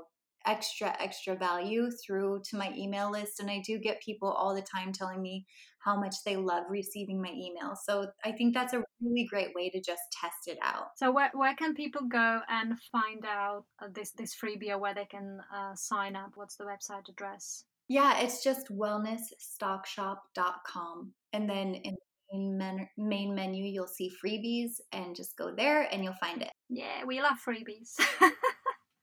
[0.47, 4.63] extra extra value through to my email list and I do get people all the
[4.63, 5.45] time telling me
[5.81, 7.79] how much they love receiving my emails.
[7.85, 10.91] So I think that's a really great way to just test it out.
[10.97, 14.95] So where, where can people go and find out uh, this this freebie or where
[14.95, 16.31] they can uh, sign up?
[16.35, 17.65] What's the website address?
[17.89, 21.13] Yeah, it's just wellnessstockshop.com.
[21.33, 21.97] And then in
[22.33, 26.53] main, men- main menu, you'll see freebies and just go there and you'll find it.
[26.69, 27.95] Yeah, we love freebies.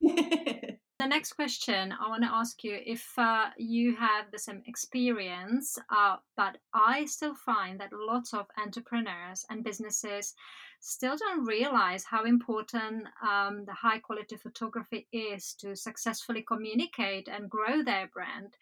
[0.00, 5.78] the next question I want to ask you if uh, you have the same experience,
[5.90, 10.34] uh, but I still find that lots of entrepreneurs and businesses
[10.80, 17.50] still don't realize how important um, the high quality photography is to successfully communicate and
[17.50, 18.54] grow their brand.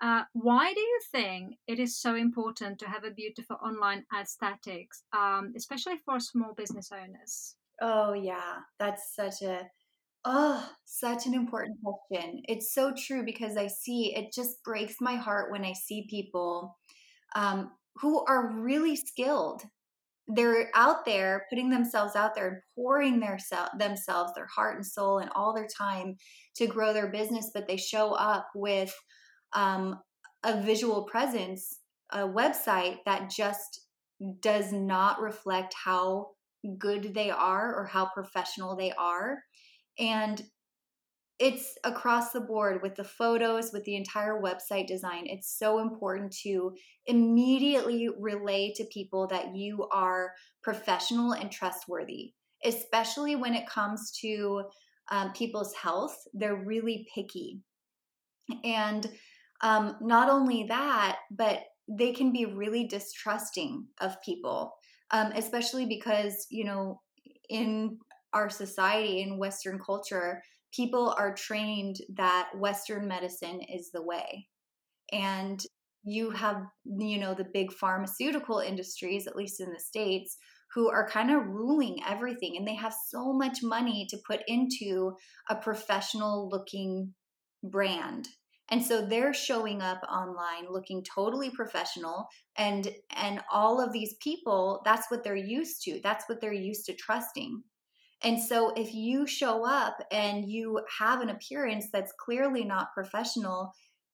[0.00, 5.02] Uh, why do you think it is so important to have a beautiful online aesthetics,
[5.12, 7.56] um, especially for small business owners?
[7.82, 9.68] Oh yeah, that's such a
[10.24, 12.42] oh such an important question.
[12.48, 16.78] It's so true because I see it just breaks my heart when I see people
[17.36, 19.62] um, who are really skilled.
[20.28, 24.86] They're out there putting themselves out there and pouring their se- themselves, their heart and
[24.86, 26.16] soul, and all their time
[26.56, 28.94] to grow their business, but they show up with
[29.52, 30.00] um,
[30.44, 31.78] a visual presence,
[32.12, 33.86] a website that just
[34.40, 36.28] does not reflect how
[36.78, 39.38] good they are or how professional they are.
[39.98, 40.42] And
[41.38, 45.24] it's across the board with the photos, with the entire website design.
[45.24, 46.74] It's so important to
[47.06, 50.32] immediately relay to people that you are
[50.62, 54.64] professional and trustworthy, especially when it comes to
[55.10, 56.14] um, people's health.
[56.34, 57.62] They're really picky.
[58.62, 59.10] And
[59.62, 64.74] um, not only that, but they can be really distrusting of people,
[65.10, 67.00] um, especially because, you know,
[67.48, 67.98] in
[68.32, 70.40] our society, in Western culture,
[70.72, 74.46] people are trained that Western medicine is the way.
[75.12, 75.60] And
[76.04, 80.36] you have, you know, the big pharmaceutical industries, at least in the States,
[80.74, 85.12] who are kind of ruling everything and they have so much money to put into
[85.48, 87.12] a professional looking
[87.64, 88.28] brand
[88.70, 94.82] and so they're showing up online looking totally professional and and all of these people
[94.84, 97.62] that's what they're used to that's what they're used to trusting
[98.22, 103.72] and so if you show up and you have an appearance that's clearly not professional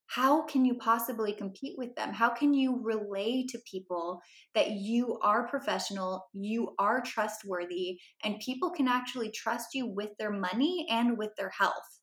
[0.09, 2.13] how can you possibly compete with them?
[2.13, 4.21] How can you relay to people
[4.55, 10.31] that you are professional, you are trustworthy, and people can actually trust you with their
[10.31, 11.96] money and with their health?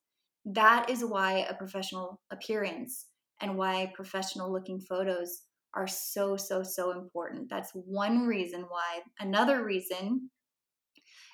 [0.44, 3.06] That is why a professional appearance
[3.40, 5.42] and why professional looking photos
[5.74, 7.48] are so so so important.
[7.50, 9.00] That's one reason why.
[9.18, 10.30] Another reason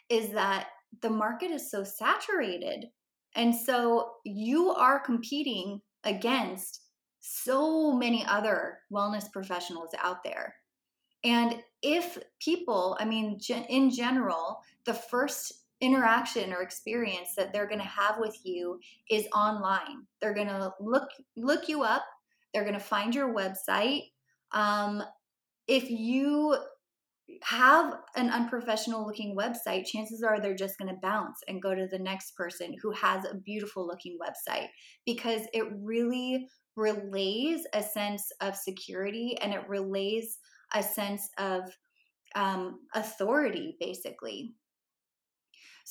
[0.09, 0.69] is that
[1.03, 2.87] the market is so saturated
[3.37, 6.83] and so you are competing against
[7.21, 10.55] so many other wellness professionals out there.
[11.23, 13.39] And if people i mean
[13.69, 18.79] in general the first interaction or experience that they're going to have with you
[19.11, 20.07] is online.
[20.21, 22.05] They're going to look look you up.
[22.53, 24.03] They're going to find your website.
[24.53, 25.03] Um,
[25.67, 26.57] if you
[27.43, 31.87] have an unprofessional looking website, chances are they're just going to bounce and go to
[31.87, 34.67] the next person who has a beautiful looking website
[35.07, 40.39] because it really relays a sense of security and it relays
[40.75, 41.63] a sense of
[42.35, 44.55] um, authority, basically.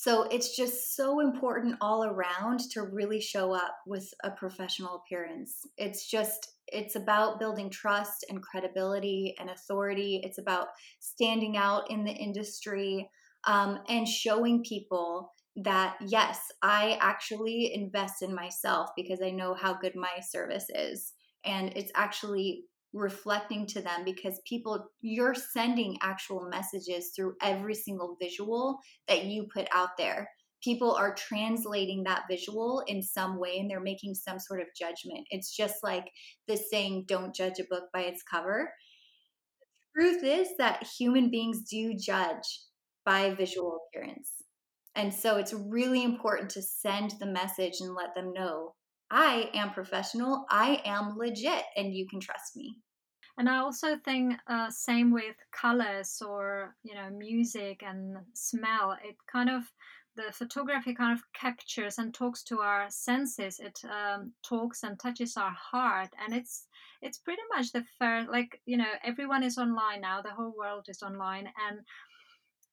[0.02, 5.68] So it's just so important all around to really show up with a professional appearance.
[5.78, 10.22] It's just, it's about building trust and credibility and authority.
[10.24, 10.68] It's about
[11.02, 13.10] standing out in the industry
[13.46, 15.34] um, and showing people
[15.66, 21.12] that, yes, I actually invest in myself because I know how good my service is.
[21.44, 22.64] And it's actually
[22.94, 29.48] reflecting to them because people you're sending actual messages through every single visual that you
[29.54, 30.30] put out there.
[30.64, 35.26] People are translating that visual in some way and they're making some sort of judgment.
[35.30, 36.06] It's just like
[36.48, 38.70] the saying don't judge a book by its cover.
[39.96, 42.62] Truth is that human beings do judge
[43.06, 44.32] by visual appearance.
[44.96, 48.74] And so it's really important to send the message and let them know
[49.12, 50.46] I am professional.
[50.50, 52.76] I am legit, and you can trust me.
[53.38, 58.98] And I also think uh, same with colors or you know music and smell.
[59.04, 59.64] It kind of
[60.16, 63.60] the photography kind of captures and talks to our senses.
[63.60, 66.68] It um, talks and touches our heart, and it's
[67.02, 68.30] it's pretty much the first.
[68.30, 70.22] Like you know, everyone is online now.
[70.22, 71.80] The whole world is online, and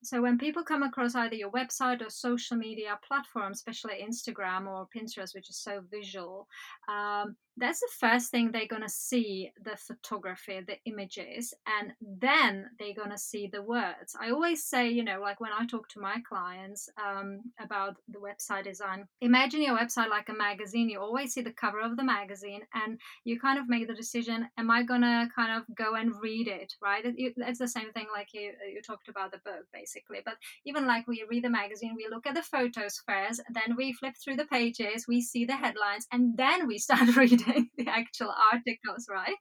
[0.07, 4.87] so when people come across either your website or social media platforms, especially Instagram or
[4.97, 6.47] Pinterest, which is so visual,
[6.89, 12.67] um, that's the first thing they're going to see the photography, the images, and then
[12.79, 14.15] they're going to see the words.
[14.21, 18.19] I always say, you know, like when I talk to my clients um, about the
[18.19, 20.91] website design, imagine your website like a magazine.
[20.91, 24.49] You always see the cover of the magazine and you kind of make the decision,
[24.59, 27.05] am I going to kind of go and read it, right?
[27.17, 29.96] It's the same thing like you, you talked about the book, basically.
[30.25, 33.93] But even like we read the magazine, we look at the photos first, then we
[33.93, 38.33] flip through the pages, we see the headlines, and then we start reading the actual
[38.53, 39.37] articles, right?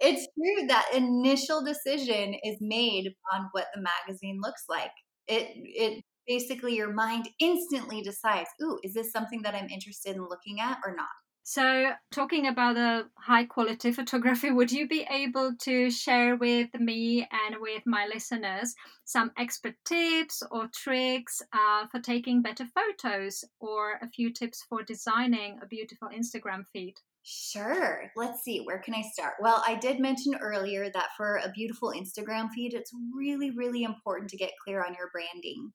[0.00, 4.90] It's true that initial decision is made on what the magazine looks like.
[5.28, 10.22] It it basically your mind instantly decides, "Ooh, is this something that I'm interested in
[10.22, 11.08] looking at or not?"
[11.54, 17.28] So, talking about the high quality photography, would you be able to share with me
[17.30, 18.74] and with my listeners
[19.04, 24.82] some expert tips or tricks uh, for taking better photos or a few tips for
[24.82, 26.94] designing a beautiful Instagram feed?
[27.22, 28.10] Sure.
[28.16, 28.60] Let's see.
[28.64, 29.34] Where can I start?
[29.38, 34.30] Well, I did mention earlier that for a beautiful Instagram feed, it's really, really important
[34.30, 35.70] to get clear on your branding.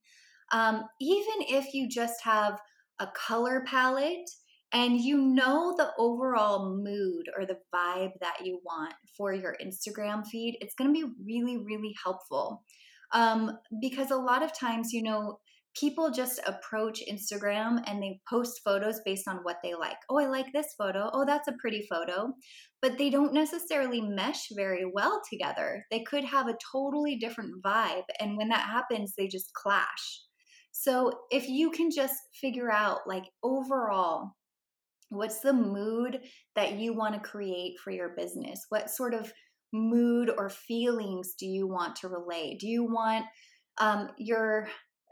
[0.51, 2.59] Um, even if you just have
[2.99, 4.27] a color palette
[4.73, 10.25] and you know the overall mood or the vibe that you want for your Instagram
[10.27, 12.63] feed, it's going to be really, really helpful.
[13.13, 15.39] Um, because a lot of times, you know,
[15.79, 19.97] people just approach Instagram and they post photos based on what they like.
[20.09, 21.09] Oh, I like this photo.
[21.13, 22.33] Oh, that's a pretty photo.
[22.81, 25.85] But they don't necessarily mesh very well together.
[25.91, 28.05] They could have a totally different vibe.
[28.19, 30.21] And when that happens, they just clash.
[30.71, 34.33] So if you can just figure out, like, overall,
[35.09, 36.19] what's the mood
[36.55, 38.65] that you want to create for your business?
[38.69, 39.31] What sort of
[39.73, 42.57] mood or feelings do you want to relay?
[42.59, 43.25] Do you want
[43.79, 44.67] um, your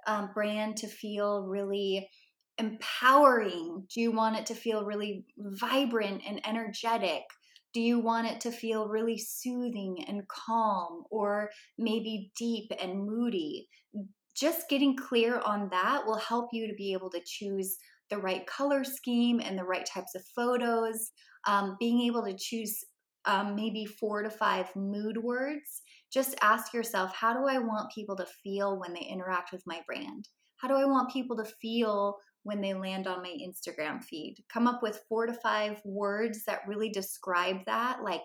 [0.08, 2.10] um, brand to feel really
[2.58, 3.86] empowering?
[3.94, 7.24] Do you want it to feel really vibrant and energetic?
[7.74, 13.68] Do you want it to feel really soothing and calm or maybe deep and moody?
[14.36, 17.78] Just getting clear on that will help you to be able to choose
[18.10, 21.12] the right color scheme and the right types of photos.
[21.48, 22.84] Um, being able to choose
[23.26, 25.82] um, maybe four to five mood words
[26.16, 29.82] just ask yourself how do I want people to feel when they interact with my
[29.86, 30.30] brand?
[30.56, 34.38] How do I want people to feel when they land on my Instagram feed?
[34.52, 38.24] Come up with four to five words that really describe that, like,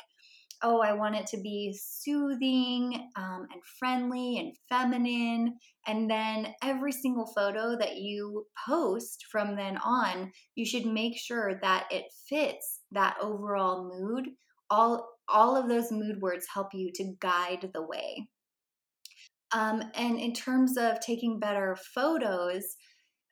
[0.62, 5.56] oh, I want it to be soothing um, and friendly and feminine.
[5.86, 11.58] And then every single photo that you post from then on, you should make sure
[11.62, 14.28] that it fits that overall mood
[14.70, 18.28] all all of those mood words help you to guide the way.
[19.52, 22.64] Um, and in terms of taking better photos,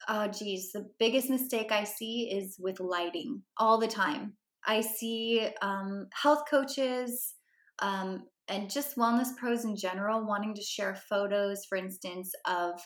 [0.09, 4.35] oh geez, the biggest mistake I see is with lighting all the time.
[4.69, 7.35] I see um, health coaches
[7.81, 12.79] um, and just wellness pros in general wanting to share photos, for instance, of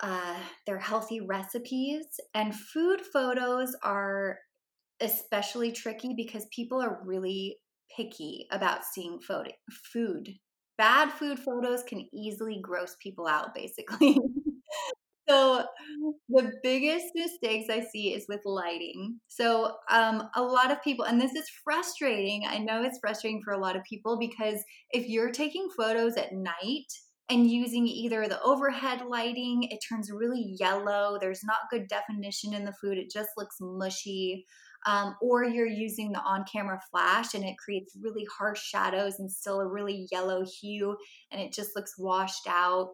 [0.00, 0.36] uh,
[0.66, 2.06] their healthy recipes.
[2.34, 4.38] And food photos are
[5.00, 7.56] especially tricky because people are really
[7.96, 9.50] picky about seeing photo,
[9.92, 10.28] food.
[10.78, 14.18] Bad food photos can easily gross people out, basically.
[15.28, 15.64] so
[16.28, 19.20] the biggest mistakes I see is with lighting.
[19.28, 22.44] So um, a lot of people, and this is frustrating.
[22.46, 26.32] I know it's frustrating for a lot of people because if you're taking photos at
[26.32, 26.92] night
[27.30, 31.18] and using either the overhead lighting, it turns really yellow.
[31.18, 32.98] There's not good definition in the food.
[32.98, 34.44] It just looks mushy
[34.86, 39.30] um, or you're using the on camera flash and it creates really harsh shadows and
[39.30, 40.96] still a really yellow hue
[41.30, 42.90] and it just looks washed out.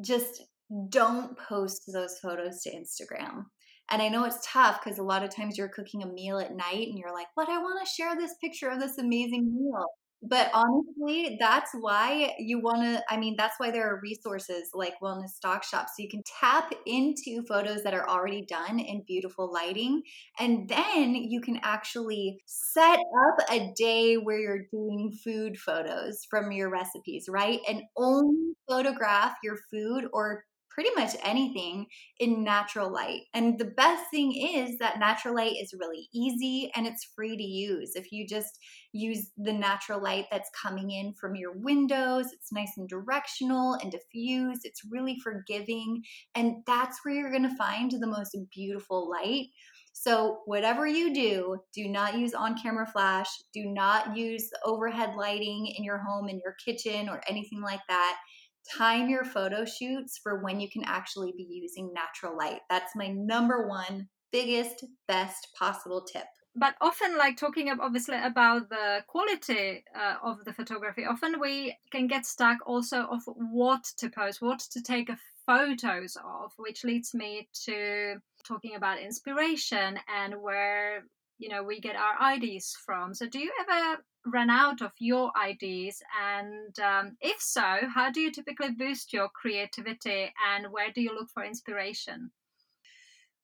[0.00, 0.42] Just
[0.88, 3.44] don't post those photos to Instagram.
[3.90, 6.56] And I know it's tough because a lot of times you're cooking a meal at
[6.56, 9.86] night and you're like, but I want to share this picture of this amazing meal.
[10.24, 13.02] But honestly, that's why you want to.
[13.10, 15.88] I mean, that's why there are resources like Wellness Stock Shop.
[15.88, 20.02] So you can tap into photos that are already done in beautiful lighting.
[20.38, 26.52] And then you can actually set up a day where you're doing food photos from
[26.52, 27.58] your recipes, right?
[27.68, 31.86] And only photograph your food or pretty much anything
[32.18, 33.22] in natural light.
[33.34, 37.42] And the best thing is that natural light is really easy and it's free to
[37.42, 37.92] use.
[37.94, 38.58] If you just
[38.92, 43.92] use the natural light that's coming in from your windows, it's nice and directional and
[43.92, 46.02] diffuse, it's really forgiving.
[46.34, 49.46] And that's where you're going to find the most beautiful light.
[49.94, 55.66] So, whatever you do, do not use on camera flash, do not use overhead lighting
[55.76, 58.16] in your home, in your kitchen, or anything like that
[58.78, 62.60] time your photo shoots for when you can actually be using natural light.
[62.70, 69.02] That's my number one biggest, best possible tip but often like talking obviously about the
[69.06, 74.42] quality uh, of the photography often we can get stuck also of what to post
[74.42, 75.10] what to take
[75.46, 81.04] photos of which leads me to talking about inspiration and where
[81.42, 85.32] you know we get our ideas from so do you ever run out of your
[85.36, 91.00] ideas and um, if so how do you typically boost your creativity and where do
[91.00, 92.30] you look for inspiration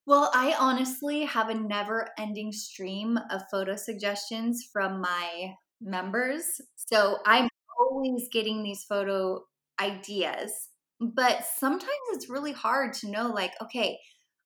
[0.08, 6.62] well, I honestly have a never ending stream of photo suggestions from my members.
[6.76, 7.46] So I'm
[7.78, 9.44] always getting these photo
[9.78, 10.70] ideas.
[10.98, 13.98] But sometimes it's really hard to know, like, okay,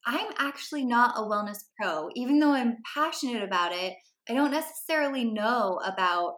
[0.06, 2.08] I'm actually not a wellness pro.
[2.14, 3.94] Even though I'm passionate about it,
[4.28, 6.34] I don't necessarily know about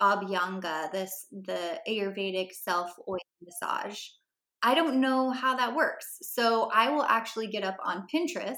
[0.00, 3.98] Abhyanga, this the Ayurvedic self oil massage.
[4.62, 6.18] I don't know how that works.
[6.22, 8.56] So I will actually get up on Pinterest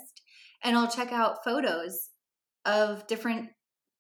[0.63, 2.11] and I'll check out photos
[2.65, 3.49] of different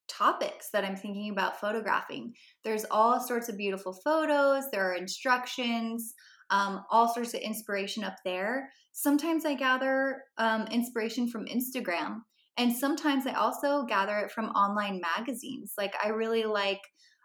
[0.09, 2.34] topics that I'm thinking about photographing.
[2.62, 6.14] There's all sorts of beautiful photos, there are instructions,
[6.51, 8.70] um, all sorts of inspiration up there.
[8.92, 12.20] Sometimes I gather um, inspiration from Instagram,
[12.57, 15.72] and sometimes I also gather it from online magazines.
[15.76, 16.80] Like, I really like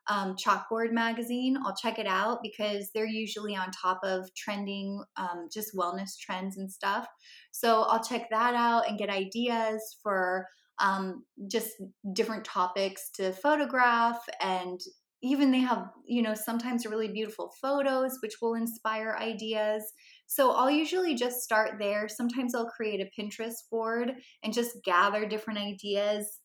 [0.09, 1.57] um, Chalkboard magazine.
[1.63, 6.57] I'll check it out because they're usually on top of trending, um, just wellness trends
[6.57, 7.07] and stuff.
[7.51, 10.47] So I'll check that out and get ideas for
[10.79, 11.69] um, just
[12.13, 14.19] different topics to photograph.
[14.41, 14.79] And
[15.21, 19.83] even they have, you know, sometimes really beautiful photos, which will inspire ideas.
[20.27, 22.07] So I'll usually just start there.
[22.07, 24.13] Sometimes I'll create a Pinterest board
[24.43, 26.39] and just gather different ideas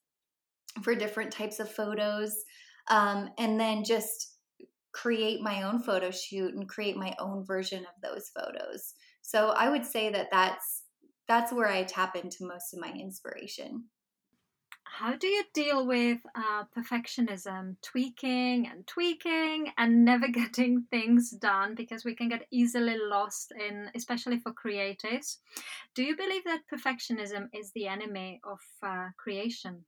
[0.83, 2.35] for different types of photos
[2.91, 4.35] um, and then just
[4.93, 8.95] create my own photo shoot and create my own version of those photos.
[9.23, 10.83] So I would say that that's
[11.27, 13.85] that's where I tap into most of my inspiration.
[14.97, 21.75] How do you deal with uh, perfectionism, tweaking and tweaking, and never getting things done
[21.75, 25.39] because we can get easily lost in, especially for creatives?
[25.97, 29.85] Do you believe that perfectionism is the enemy of uh, creation?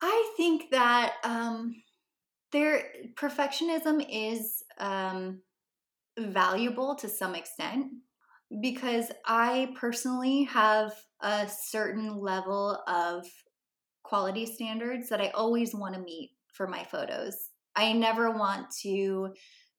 [0.00, 1.82] I think that um,
[2.52, 2.84] there
[3.16, 5.42] perfectionism is um,
[6.18, 7.92] valuable to some extent
[8.62, 13.26] because I personally have a certain level of
[14.12, 17.48] quality standards that I always want to meet for my photos.
[17.74, 19.30] I never want to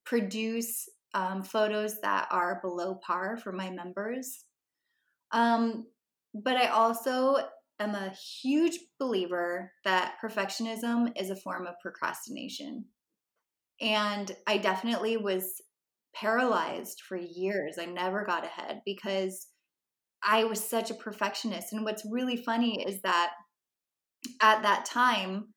[0.07, 4.45] produce um, photos that are below par for my members.
[5.31, 5.85] Um,
[6.33, 7.37] but I also
[7.79, 8.09] am a
[8.41, 12.85] huge believer that perfectionism is a form of procrastination.
[13.81, 15.61] And I definitely was
[16.15, 17.77] paralyzed for years.
[17.79, 19.45] I never got ahead because
[20.23, 21.71] I was such a perfectionist.
[21.71, 23.33] And what's really funny is that
[24.41, 25.53] at that time,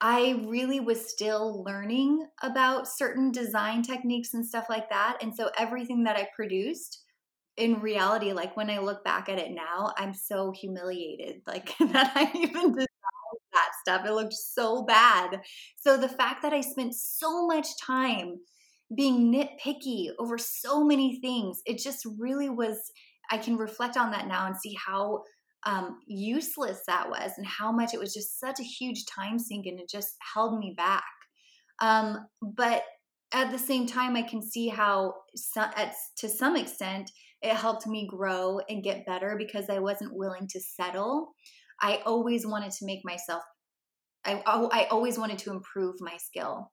[0.00, 5.18] I really was still learning about certain design techniques and stuff like that.
[5.22, 7.02] And so everything that I produced
[7.56, 12.12] in reality, like when I look back at it now, I'm so humiliated, like that
[12.14, 12.88] I even designed
[13.52, 14.06] that stuff.
[14.06, 15.40] It looked so bad.
[15.76, 18.36] So the fact that I spent so much time
[18.94, 22.78] being nitpicky over so many things, it just really was.
[23.30, 25.22] I can reflect on that now and see how
[25.66, 29.66] um, useless that was and how much it was just such a huge time sink
[29.66, 31.04] and it just held me back.
[31.80, 32.82] Um, but
[33.32, 35.14] at the same time, I can see how,
[35.56, 37.10] at, to some extent,
[37.42, 41.32] it helped me grow and get better because I wasn't willing to settle.
[41.80, 43.42] I always wanted to make myself,
[44.24, 46.70] I, I always wanted to improve my skill.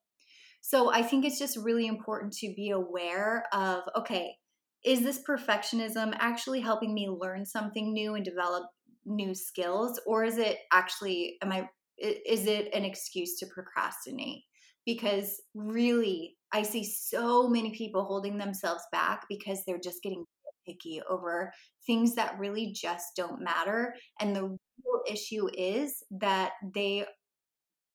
[0.62, 4.36] So I think it's just really important to be aware of okay,
[4.86, 8.64] is this perfectionism actually helping me learn something new and develop
[9.06, 10.00] new skills?
[10.06, 14.44] Or is it actually, am I, is it an excuse to procrastinate?
[14.86, 20.26] Because really, I see so many people holding themselves back because they're just getting
[20.68, 21.52] picky over
[21.86, 23.96] things that really just don't matter.
[24.20, 27.06] And the real issue is that they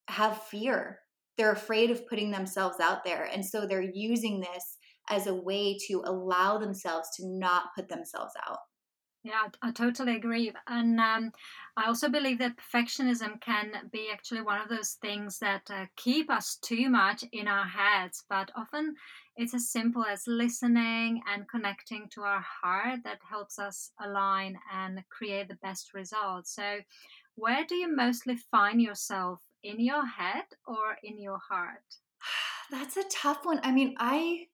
[0.08, 1.00] have fear.
[1.36, 3.24] They're afraid of putting themselves out there.
[3.24, 4.78] And so they're using this
[5.10, 8.58] as a way to allow themselves to not put themselves out.
[9.26, 10.52] Yeah, I totally agree.
[10.68, 11.32] And um,
[11.76, 16.30] I also believe that perfectionism can be actually one of those things that uh, keep
[16.30, 18.22] us too much in our heads.
[18.30, 18.94] But often
[19.34, 25.02] it's as simple as listening and connecting to our heart that helps us align and
[25.08, 26.54] create the best results.
[26.54, 26.78] So,
[27.34, 31.96] where do you mostly find yourself in your head or in your heart?
[32.70, 33.58] That's a tough one.
[33.64, 34.46] I mean, I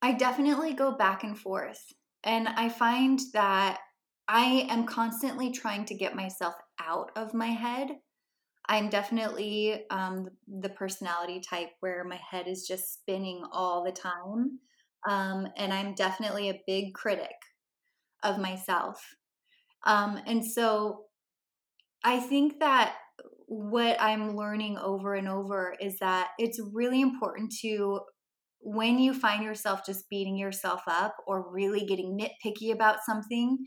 [0.00, 1.92] I definitely go back and forth.
[2.24, 3.78] And I find that
[4.28, 7.88] I am constantly trying to get myself out of my head.
[8.68, 14.58] I'm definitely um, the personality type where my head is just spinning all the time.
[15.08, 17.36] Um, and I'm definitely a big critic
[18.22, 19.00] of myself.
[19.86, 21.04] Um, and so
[22.04, 22.96] I think that
[23.46, 28.00] what I'm learning over and over is that it's really important to,
[28.60, 33.64] when you find yourself just beating yourself up or really getting nitpicky about something,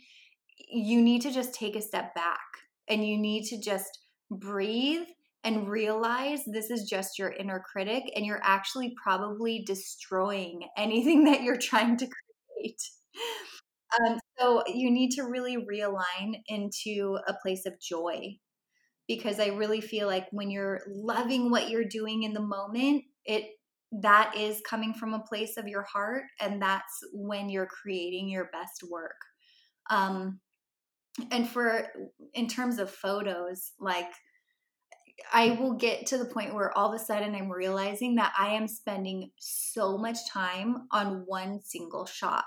[0.69, 2.39] you need to just take a step back
[2.87, 3.99] and you need to just
[4.29, 5.07] breathe
[5.43, 11.41] and realize this is just your inner critic and you're actually probably destroying anything that
[11.41, 12.81] you're trying to create.
[13.99, 18.37] Um, so you need to really realign into a place of joy
[19.07, 23.43] because I really feel like when you're loving what you're doing in the moment, it
[24.01, 28.49] that is coming from a place of your heart and that's when you're creating your
[28.53, 29.17] best work.
[29.89, 30.39] Um,
[31.31, 31.87] and for
[32.33, 34.09] in terms of photos, like
[35.33, 38.53] I will get to the point where all of a sudden I'm realizing that I
[38.53, 42.45] am spending so much time on one single shot.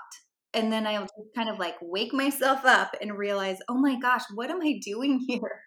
[0.53, 4.23] And then I'll just kind of like wake myself up and realize, oh my gosh,
[4.33, 5.61] what am I doing here?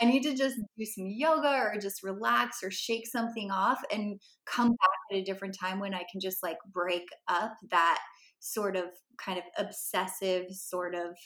[0.00, 4.20] I need to just do some yoga or just relax or shake something off and
[4.44, 8.00] come back at a different time when I can just like break up that
[8.40, 8.84] sort of
[9.18, 11.16] kind of obsessive sort of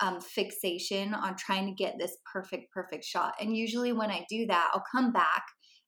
[0.00, 3.34] um, fixation on trying to get this perfect, perfect shot.
[3.40, 5.42] And usually when I do that, I'll come back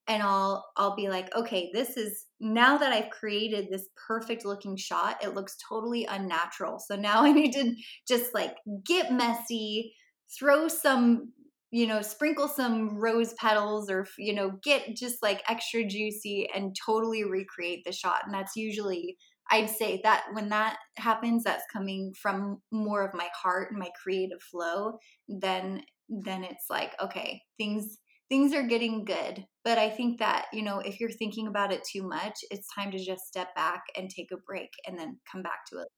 [0.09, 4.77] and I'll I'll be like, okay, this is now that I've created this perfect looking
[4.77, 6.79] shot, it looks totally unnatural.
[6.79, 7.75] So now I need to
[8.09, 9.95] just like get messy,
[10.37, 11.33] throw some,
[11.71, 16.75] you know, sprinkle some rose petals or you know, get just like extra juicy and
[16.75, 18.23] totally recreate the shot.
[18.25, 19.19] And that's usually
[19.51, 23.91] I'd say that when that happens, that's coming from more of my heart and my
[24.03, 24.99] creative flow.
[25.29, 29.45] Then, then it's like, okay, things things are getting good.
[29.65, 32.91] But I think that you know, if you're thinking about it too much, it's time
[32.91, 35.89] to just step back and take a break, and then come back to it.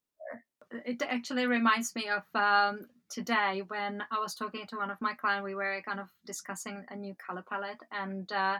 [0.87, 5.15] It actually reminds me of um, today when I was talking to one of my
[5.15, 5.45] clients.
[5.45, 8.59] We were kind of discussing a new color palette, and uh,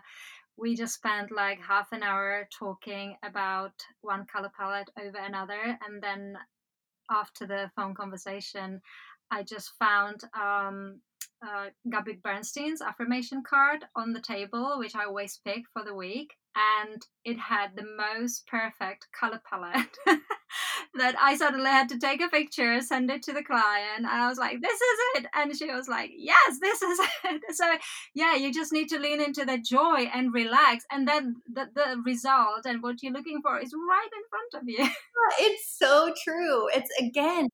[0.61, 6.03] we just spent like half an hour talking about one color palette over another and
[6.03, 6.37] then
[7.11, 8.81] after the phone conversation
[9.31, 11.01] i just found um,
[11.47, 11.71] uh,
[12.23, 16.35] Bernstein's affirmation card on the table, which I always pick for the week.
[16.55, 19.97] And it had the most perfect color palette
[20.95, 23.99] that I suddenly had to take a picture, send it to the client.
[23.99, 25.27] And I was like, this is it.
[25.35, 27.43] And she was like, yes, this is it.
[27.53, 27.67] So,
[28.15, 30.85] yeah, you just need to lean into the joy and relax.
[30.91, 34.69] And then the, the result and what you're looking for is right in front of
[34.69, 34.89] you.
[35.41, 36.69] It's so true.
[36.75, 37.49] It's again,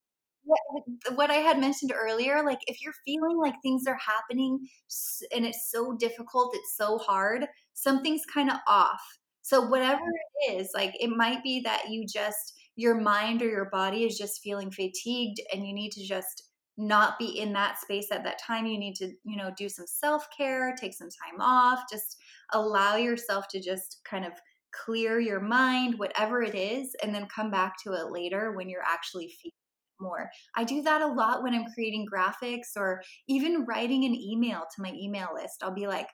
[1.15, 4.61] what I had mentioned earlier, like if you're feeling like things are happening
[5.35, 9.03] and it's so difficult, it's so hard, something's kind of off.
[9.43, 10.03] So, whatever
[10.49, 14.19] it is, like it might be that you just, your mind or your body is
[14.19, 16.45] just feeling fatigued and you need to just
[16.79, 18.67] not be in that space at that time.
[18.67, 22.17] You need to, you know, do some self care, take some time off, just
[22.53, 24.33] allow yourself to just kind of
[24.85, 28.83] clear your mind, whatever it is, and then come back to it later when you're
[28.83, 29.53] actually feeling
[29.99, 30.29] more.
[30.55, 34.83] I do that a lot when I'm creating graphics or even writing an email to
[34.83, 35.63] my email list.
[35.63, 36.09] I'll be like,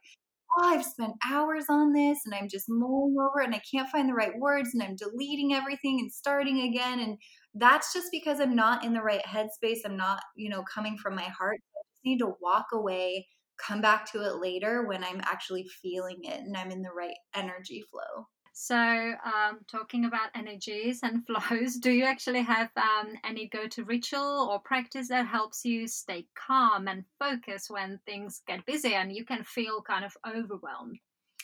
[0.59, 4.09] oh, I've spent hours on this and I'm just mulling over and I can't find
[4.09, 7.01] the right words and I'm deleting everything and starting again.
[7.01, 7.19] And
[7.55, 9.81] that's just because I'm not in the right headspace.
[9.85, 11.59] I'm not, you know, coming from my heart.
[11.59, 13.27] I just need to walk away,
[13.59, 17.17] come back to it later when I'm actually feeling it and I'm in the right
[17.35, 18.27] energy flow.
[18.55, 23.85] So, um, talking about energies and flows, do you actually have um, any go to
[23.85, 29.13] ritual or practice that helps you stay calm and focus when things get busy and
[29.13, 30.99] you can feel kind of overwhelmed?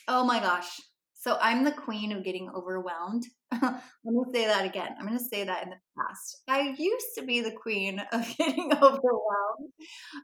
[0.07, 0.81] Oh my gosh.
[1.15, 3.25] So, I'm the queen of getting overwhelmed.
[3.53, 4.95] Let me say that again.
[4.99, 6.43] I'm going to say that in the past.
[6.47, 9.73] I used to be the queen of getting overwhelmed.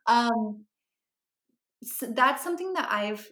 [0.06, 0.64] Um,
[1.82, 3.28] so that's something that I've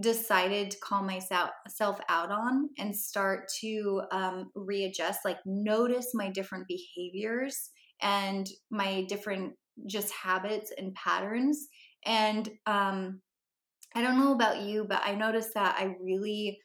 [0.00, 6.30] decided to call myself self out on and start to um, readjust like notice my
[6.30, 7.70] different behaviors
[8.02, 9.54] and my different
[9.86, 11.68] just habits and patterns.
[12.04, 13.20] And um,
[13.94, 16.58] i don't know about you but i notice that i really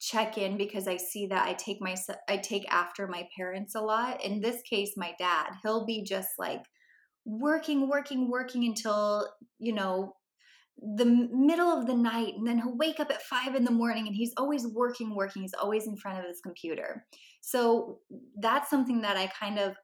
[0.00, 1.94] check in because i see that i take my
[2.28, 4.22] i take after my parents a lot.
[4.24, 6.62] In this case my dad he'll be just like
[7.24, 9.28] working working working until
[9.60, 10.14] you know
[10.96, 14.06] the middle of the night and then he'll wake up at five in the morning
[14.06, 17.06] and he's always working working he's always in front of his computer.
[17.40, 18.00] So
[18.40, 19.74] that's something that i kind of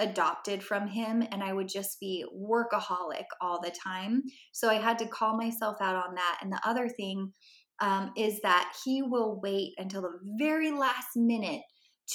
[0.00, 4.22] adopted from him and i would just be workaholic all the time.
[4.52, 7.32] So i had to call myself out on that and the other thing
[7.80, 11.62] um, is that he will wait until the very last minute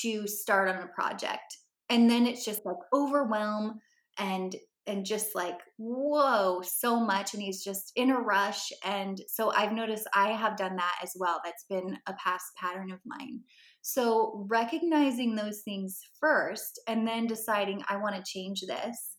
[0.02, 1.58] to start on a project
[1.90, 3.80] and then it's just like overwhelm
[4.18, 4.56] and
[4.88, 9.72] and just like whoa so much and he's just in a rush and so i've
[9.72, 13.40] noticed i have done that as well that's been a past pattern of mine.
[13.86, 19.18] So recognizing those things first and then deciding i want to change this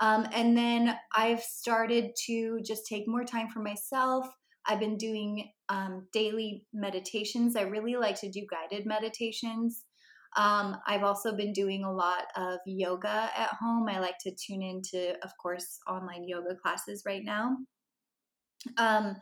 [0.00, 4.26] um, and then i've started to just take more time for myself.
[4.64, 7.56] I've been doing um, daily meditations.
[7.56, 9.82] I really like to do guided meditations
[10.36, 13.88] um, I've also been doing a lot of yoga at home.
[13.88, 17.56] I like to tune into, of course, online yoga classes right now.
[18.78, 19.16] Um,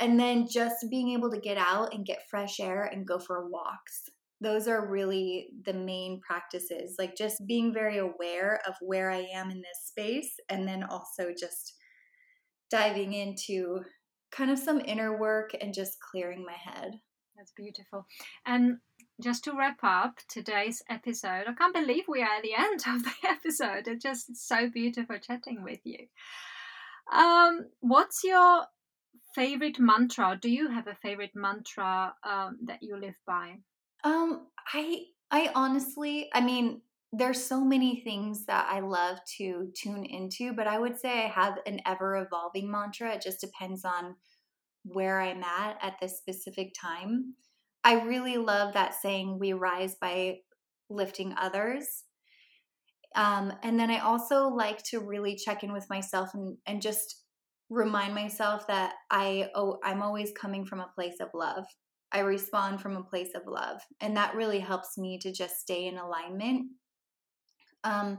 [0.00, 3.48] and then just being able to get out and get fresh air and go for
[3.48, 4.08] walks.
[4.40, 9.50] Those are really the main practices, like just being very aware of where I am
[9.50, 11.74] in this space, and then also just
[12.70, 13.80] diving into
[14.32, 16.92] kind of some inner work and just clearing my head.
[17.36, 18.06] That's beautiful.
[18.46, 18.78] And
[19.20, 23.04] just to wrap up today's episode, I can't believe we are at the end of
[23.04, 23.88] the episode.
[23.88, 26.06] It's just so beautiful chatting with you.
[27.12, 28.66] Um, what's your
[29.34, 30.38] favorite mantra?
[30.40, 33.56] Do you have a favorite mantra um, that you live by?
[34.04, 36.80] Um, I I honestly, I mean,
[37.12, 41.28] there's so many things that I love to tune into, but I would say I
[41.28, 43.14] have an ever evolving mantra.
[43.14, 44.16] It just depends on
[44.84, 47.34] where I'm at at this specific time.
[47.84, 50.38] I really love that saying, we rise by
[50.88, 52.04] lifting others.
[53.16, 57.24] Um, and then I also like to really check in with myself and, and just
[57.68, 61.64] remind myself that I oh, I'm always coming from a place of love.
[62.12, 65.86] I respond from a place of love, and that really helps me to just stay
[65.86, 66.66] in alignment.
[67.84, 68.18] Um,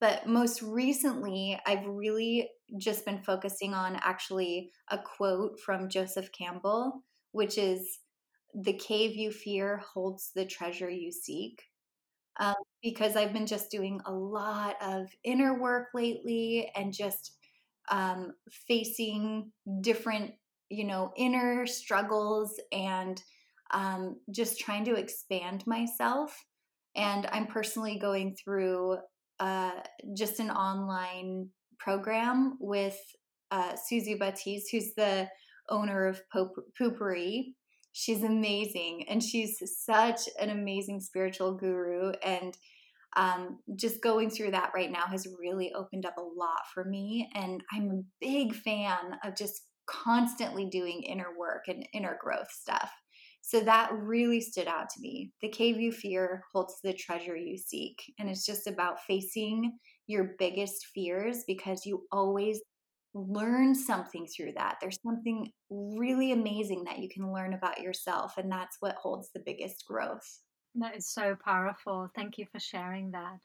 [0.00, 7.02] but most recently, I've really just been focusing on actually a quote from Joseph Campbell,
[7.32, 7.98] which is
[8.54, 11.62] the cave you fear holds the treasure you seek.
[12.40, 17.32] Um, because I've been just doing a lot of inner work lately and just
[17.90, 18.32] um,
[18.68, 20.32] facing different,
[20.68, 23.20] you know, inner struggles and
[23.74, 26.36] um, just trying to expand myself.
[26.94, 28.98] And I'm personally going through
[29.40, 29.72] uh,
[30.16, 32.98] just an online program with
[33.50, 35.28] uh, Suzy Batiz, who's the
[35.70, 37.54] owner of Poo-Pourri.
[37.98, 42.12] She's amazing, and she's such an amazing spiritual guru.
[42.24, 42.56] And
[43.16, 47.28] um, just going through that right now has really opened up a lot for me.
[47.34, 52.92] And I'm a big fan of just constantly doing inner work and inner growth stuff.
[53.40, 55.32] So that really stood out to me.
[55.42, 57.96] The cave you fear holds the treasure you seek.
[58.20, 59.76] And it's just about facing
[60.06, 62.60] your biggest fears because you always
[63.14, 64.76] learn something through that.
[64.80, 68.34] There's something really amazing that you can learn about yourself.
[68.36, 70.40] And that's what holds the biggest growth.
[70.74, 72.08] That is so powerful.
[72.14, 73.38] Thank you for sharing that.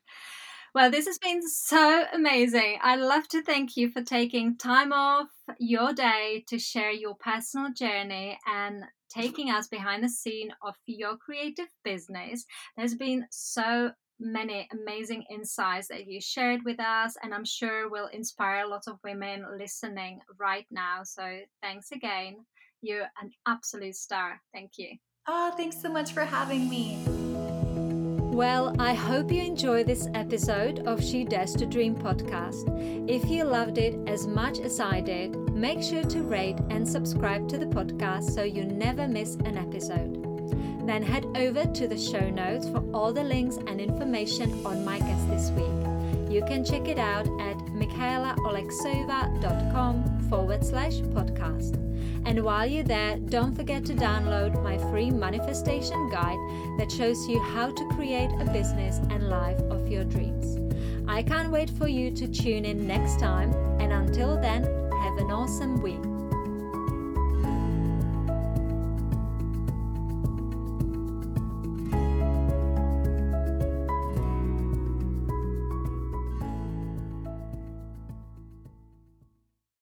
[0.75, 2.79] Well, this has been so amazing.
[2.81, 5.27] I'd love to thank you for taking time off
[5.59, 8.83] your day to share your personal journey and
[9.15, 12.45] taking us behind the scene of your creative business.
[12.75, 13.91] There's been so
[14.23, 18.83] many amazing insights that you shared with us, and I'm sure will inspire a lot
[18.87, 21.01] of women listening right now.
[21.03, 22.37] So, thanks again.
[22.81, 24.41] You're an absolute star.
[24.53, 24.97] Thank you.
[25.27, 27.03] Oh, thanks so much for having me.
[28.33, 32.67] Well, I hope you enjoy this episode of She Dares to Dream podcast.
[33.07, 37.47] If you loved it as much as I did, make sure to rate and subscribe
[37.49, 40.32] to the podcast so you never miss an episode.
[40.85, 44.99] Then head over to the show notes for all the links and information on my
[44.99, 45.71] guest this week.
[46.29, 51.75] You can check it out at michaelaolexova.com forward slash podcast.
[52.25, 56.39] And while you're there, don't forget to download my free manifestation guide
[56.79, 60.57] that shows you how to create a business and life of your dreams.
[61.07, 65.31] I can't wait for you to tune in next time, and until then, have an
[65.31, 66.12] awesome week.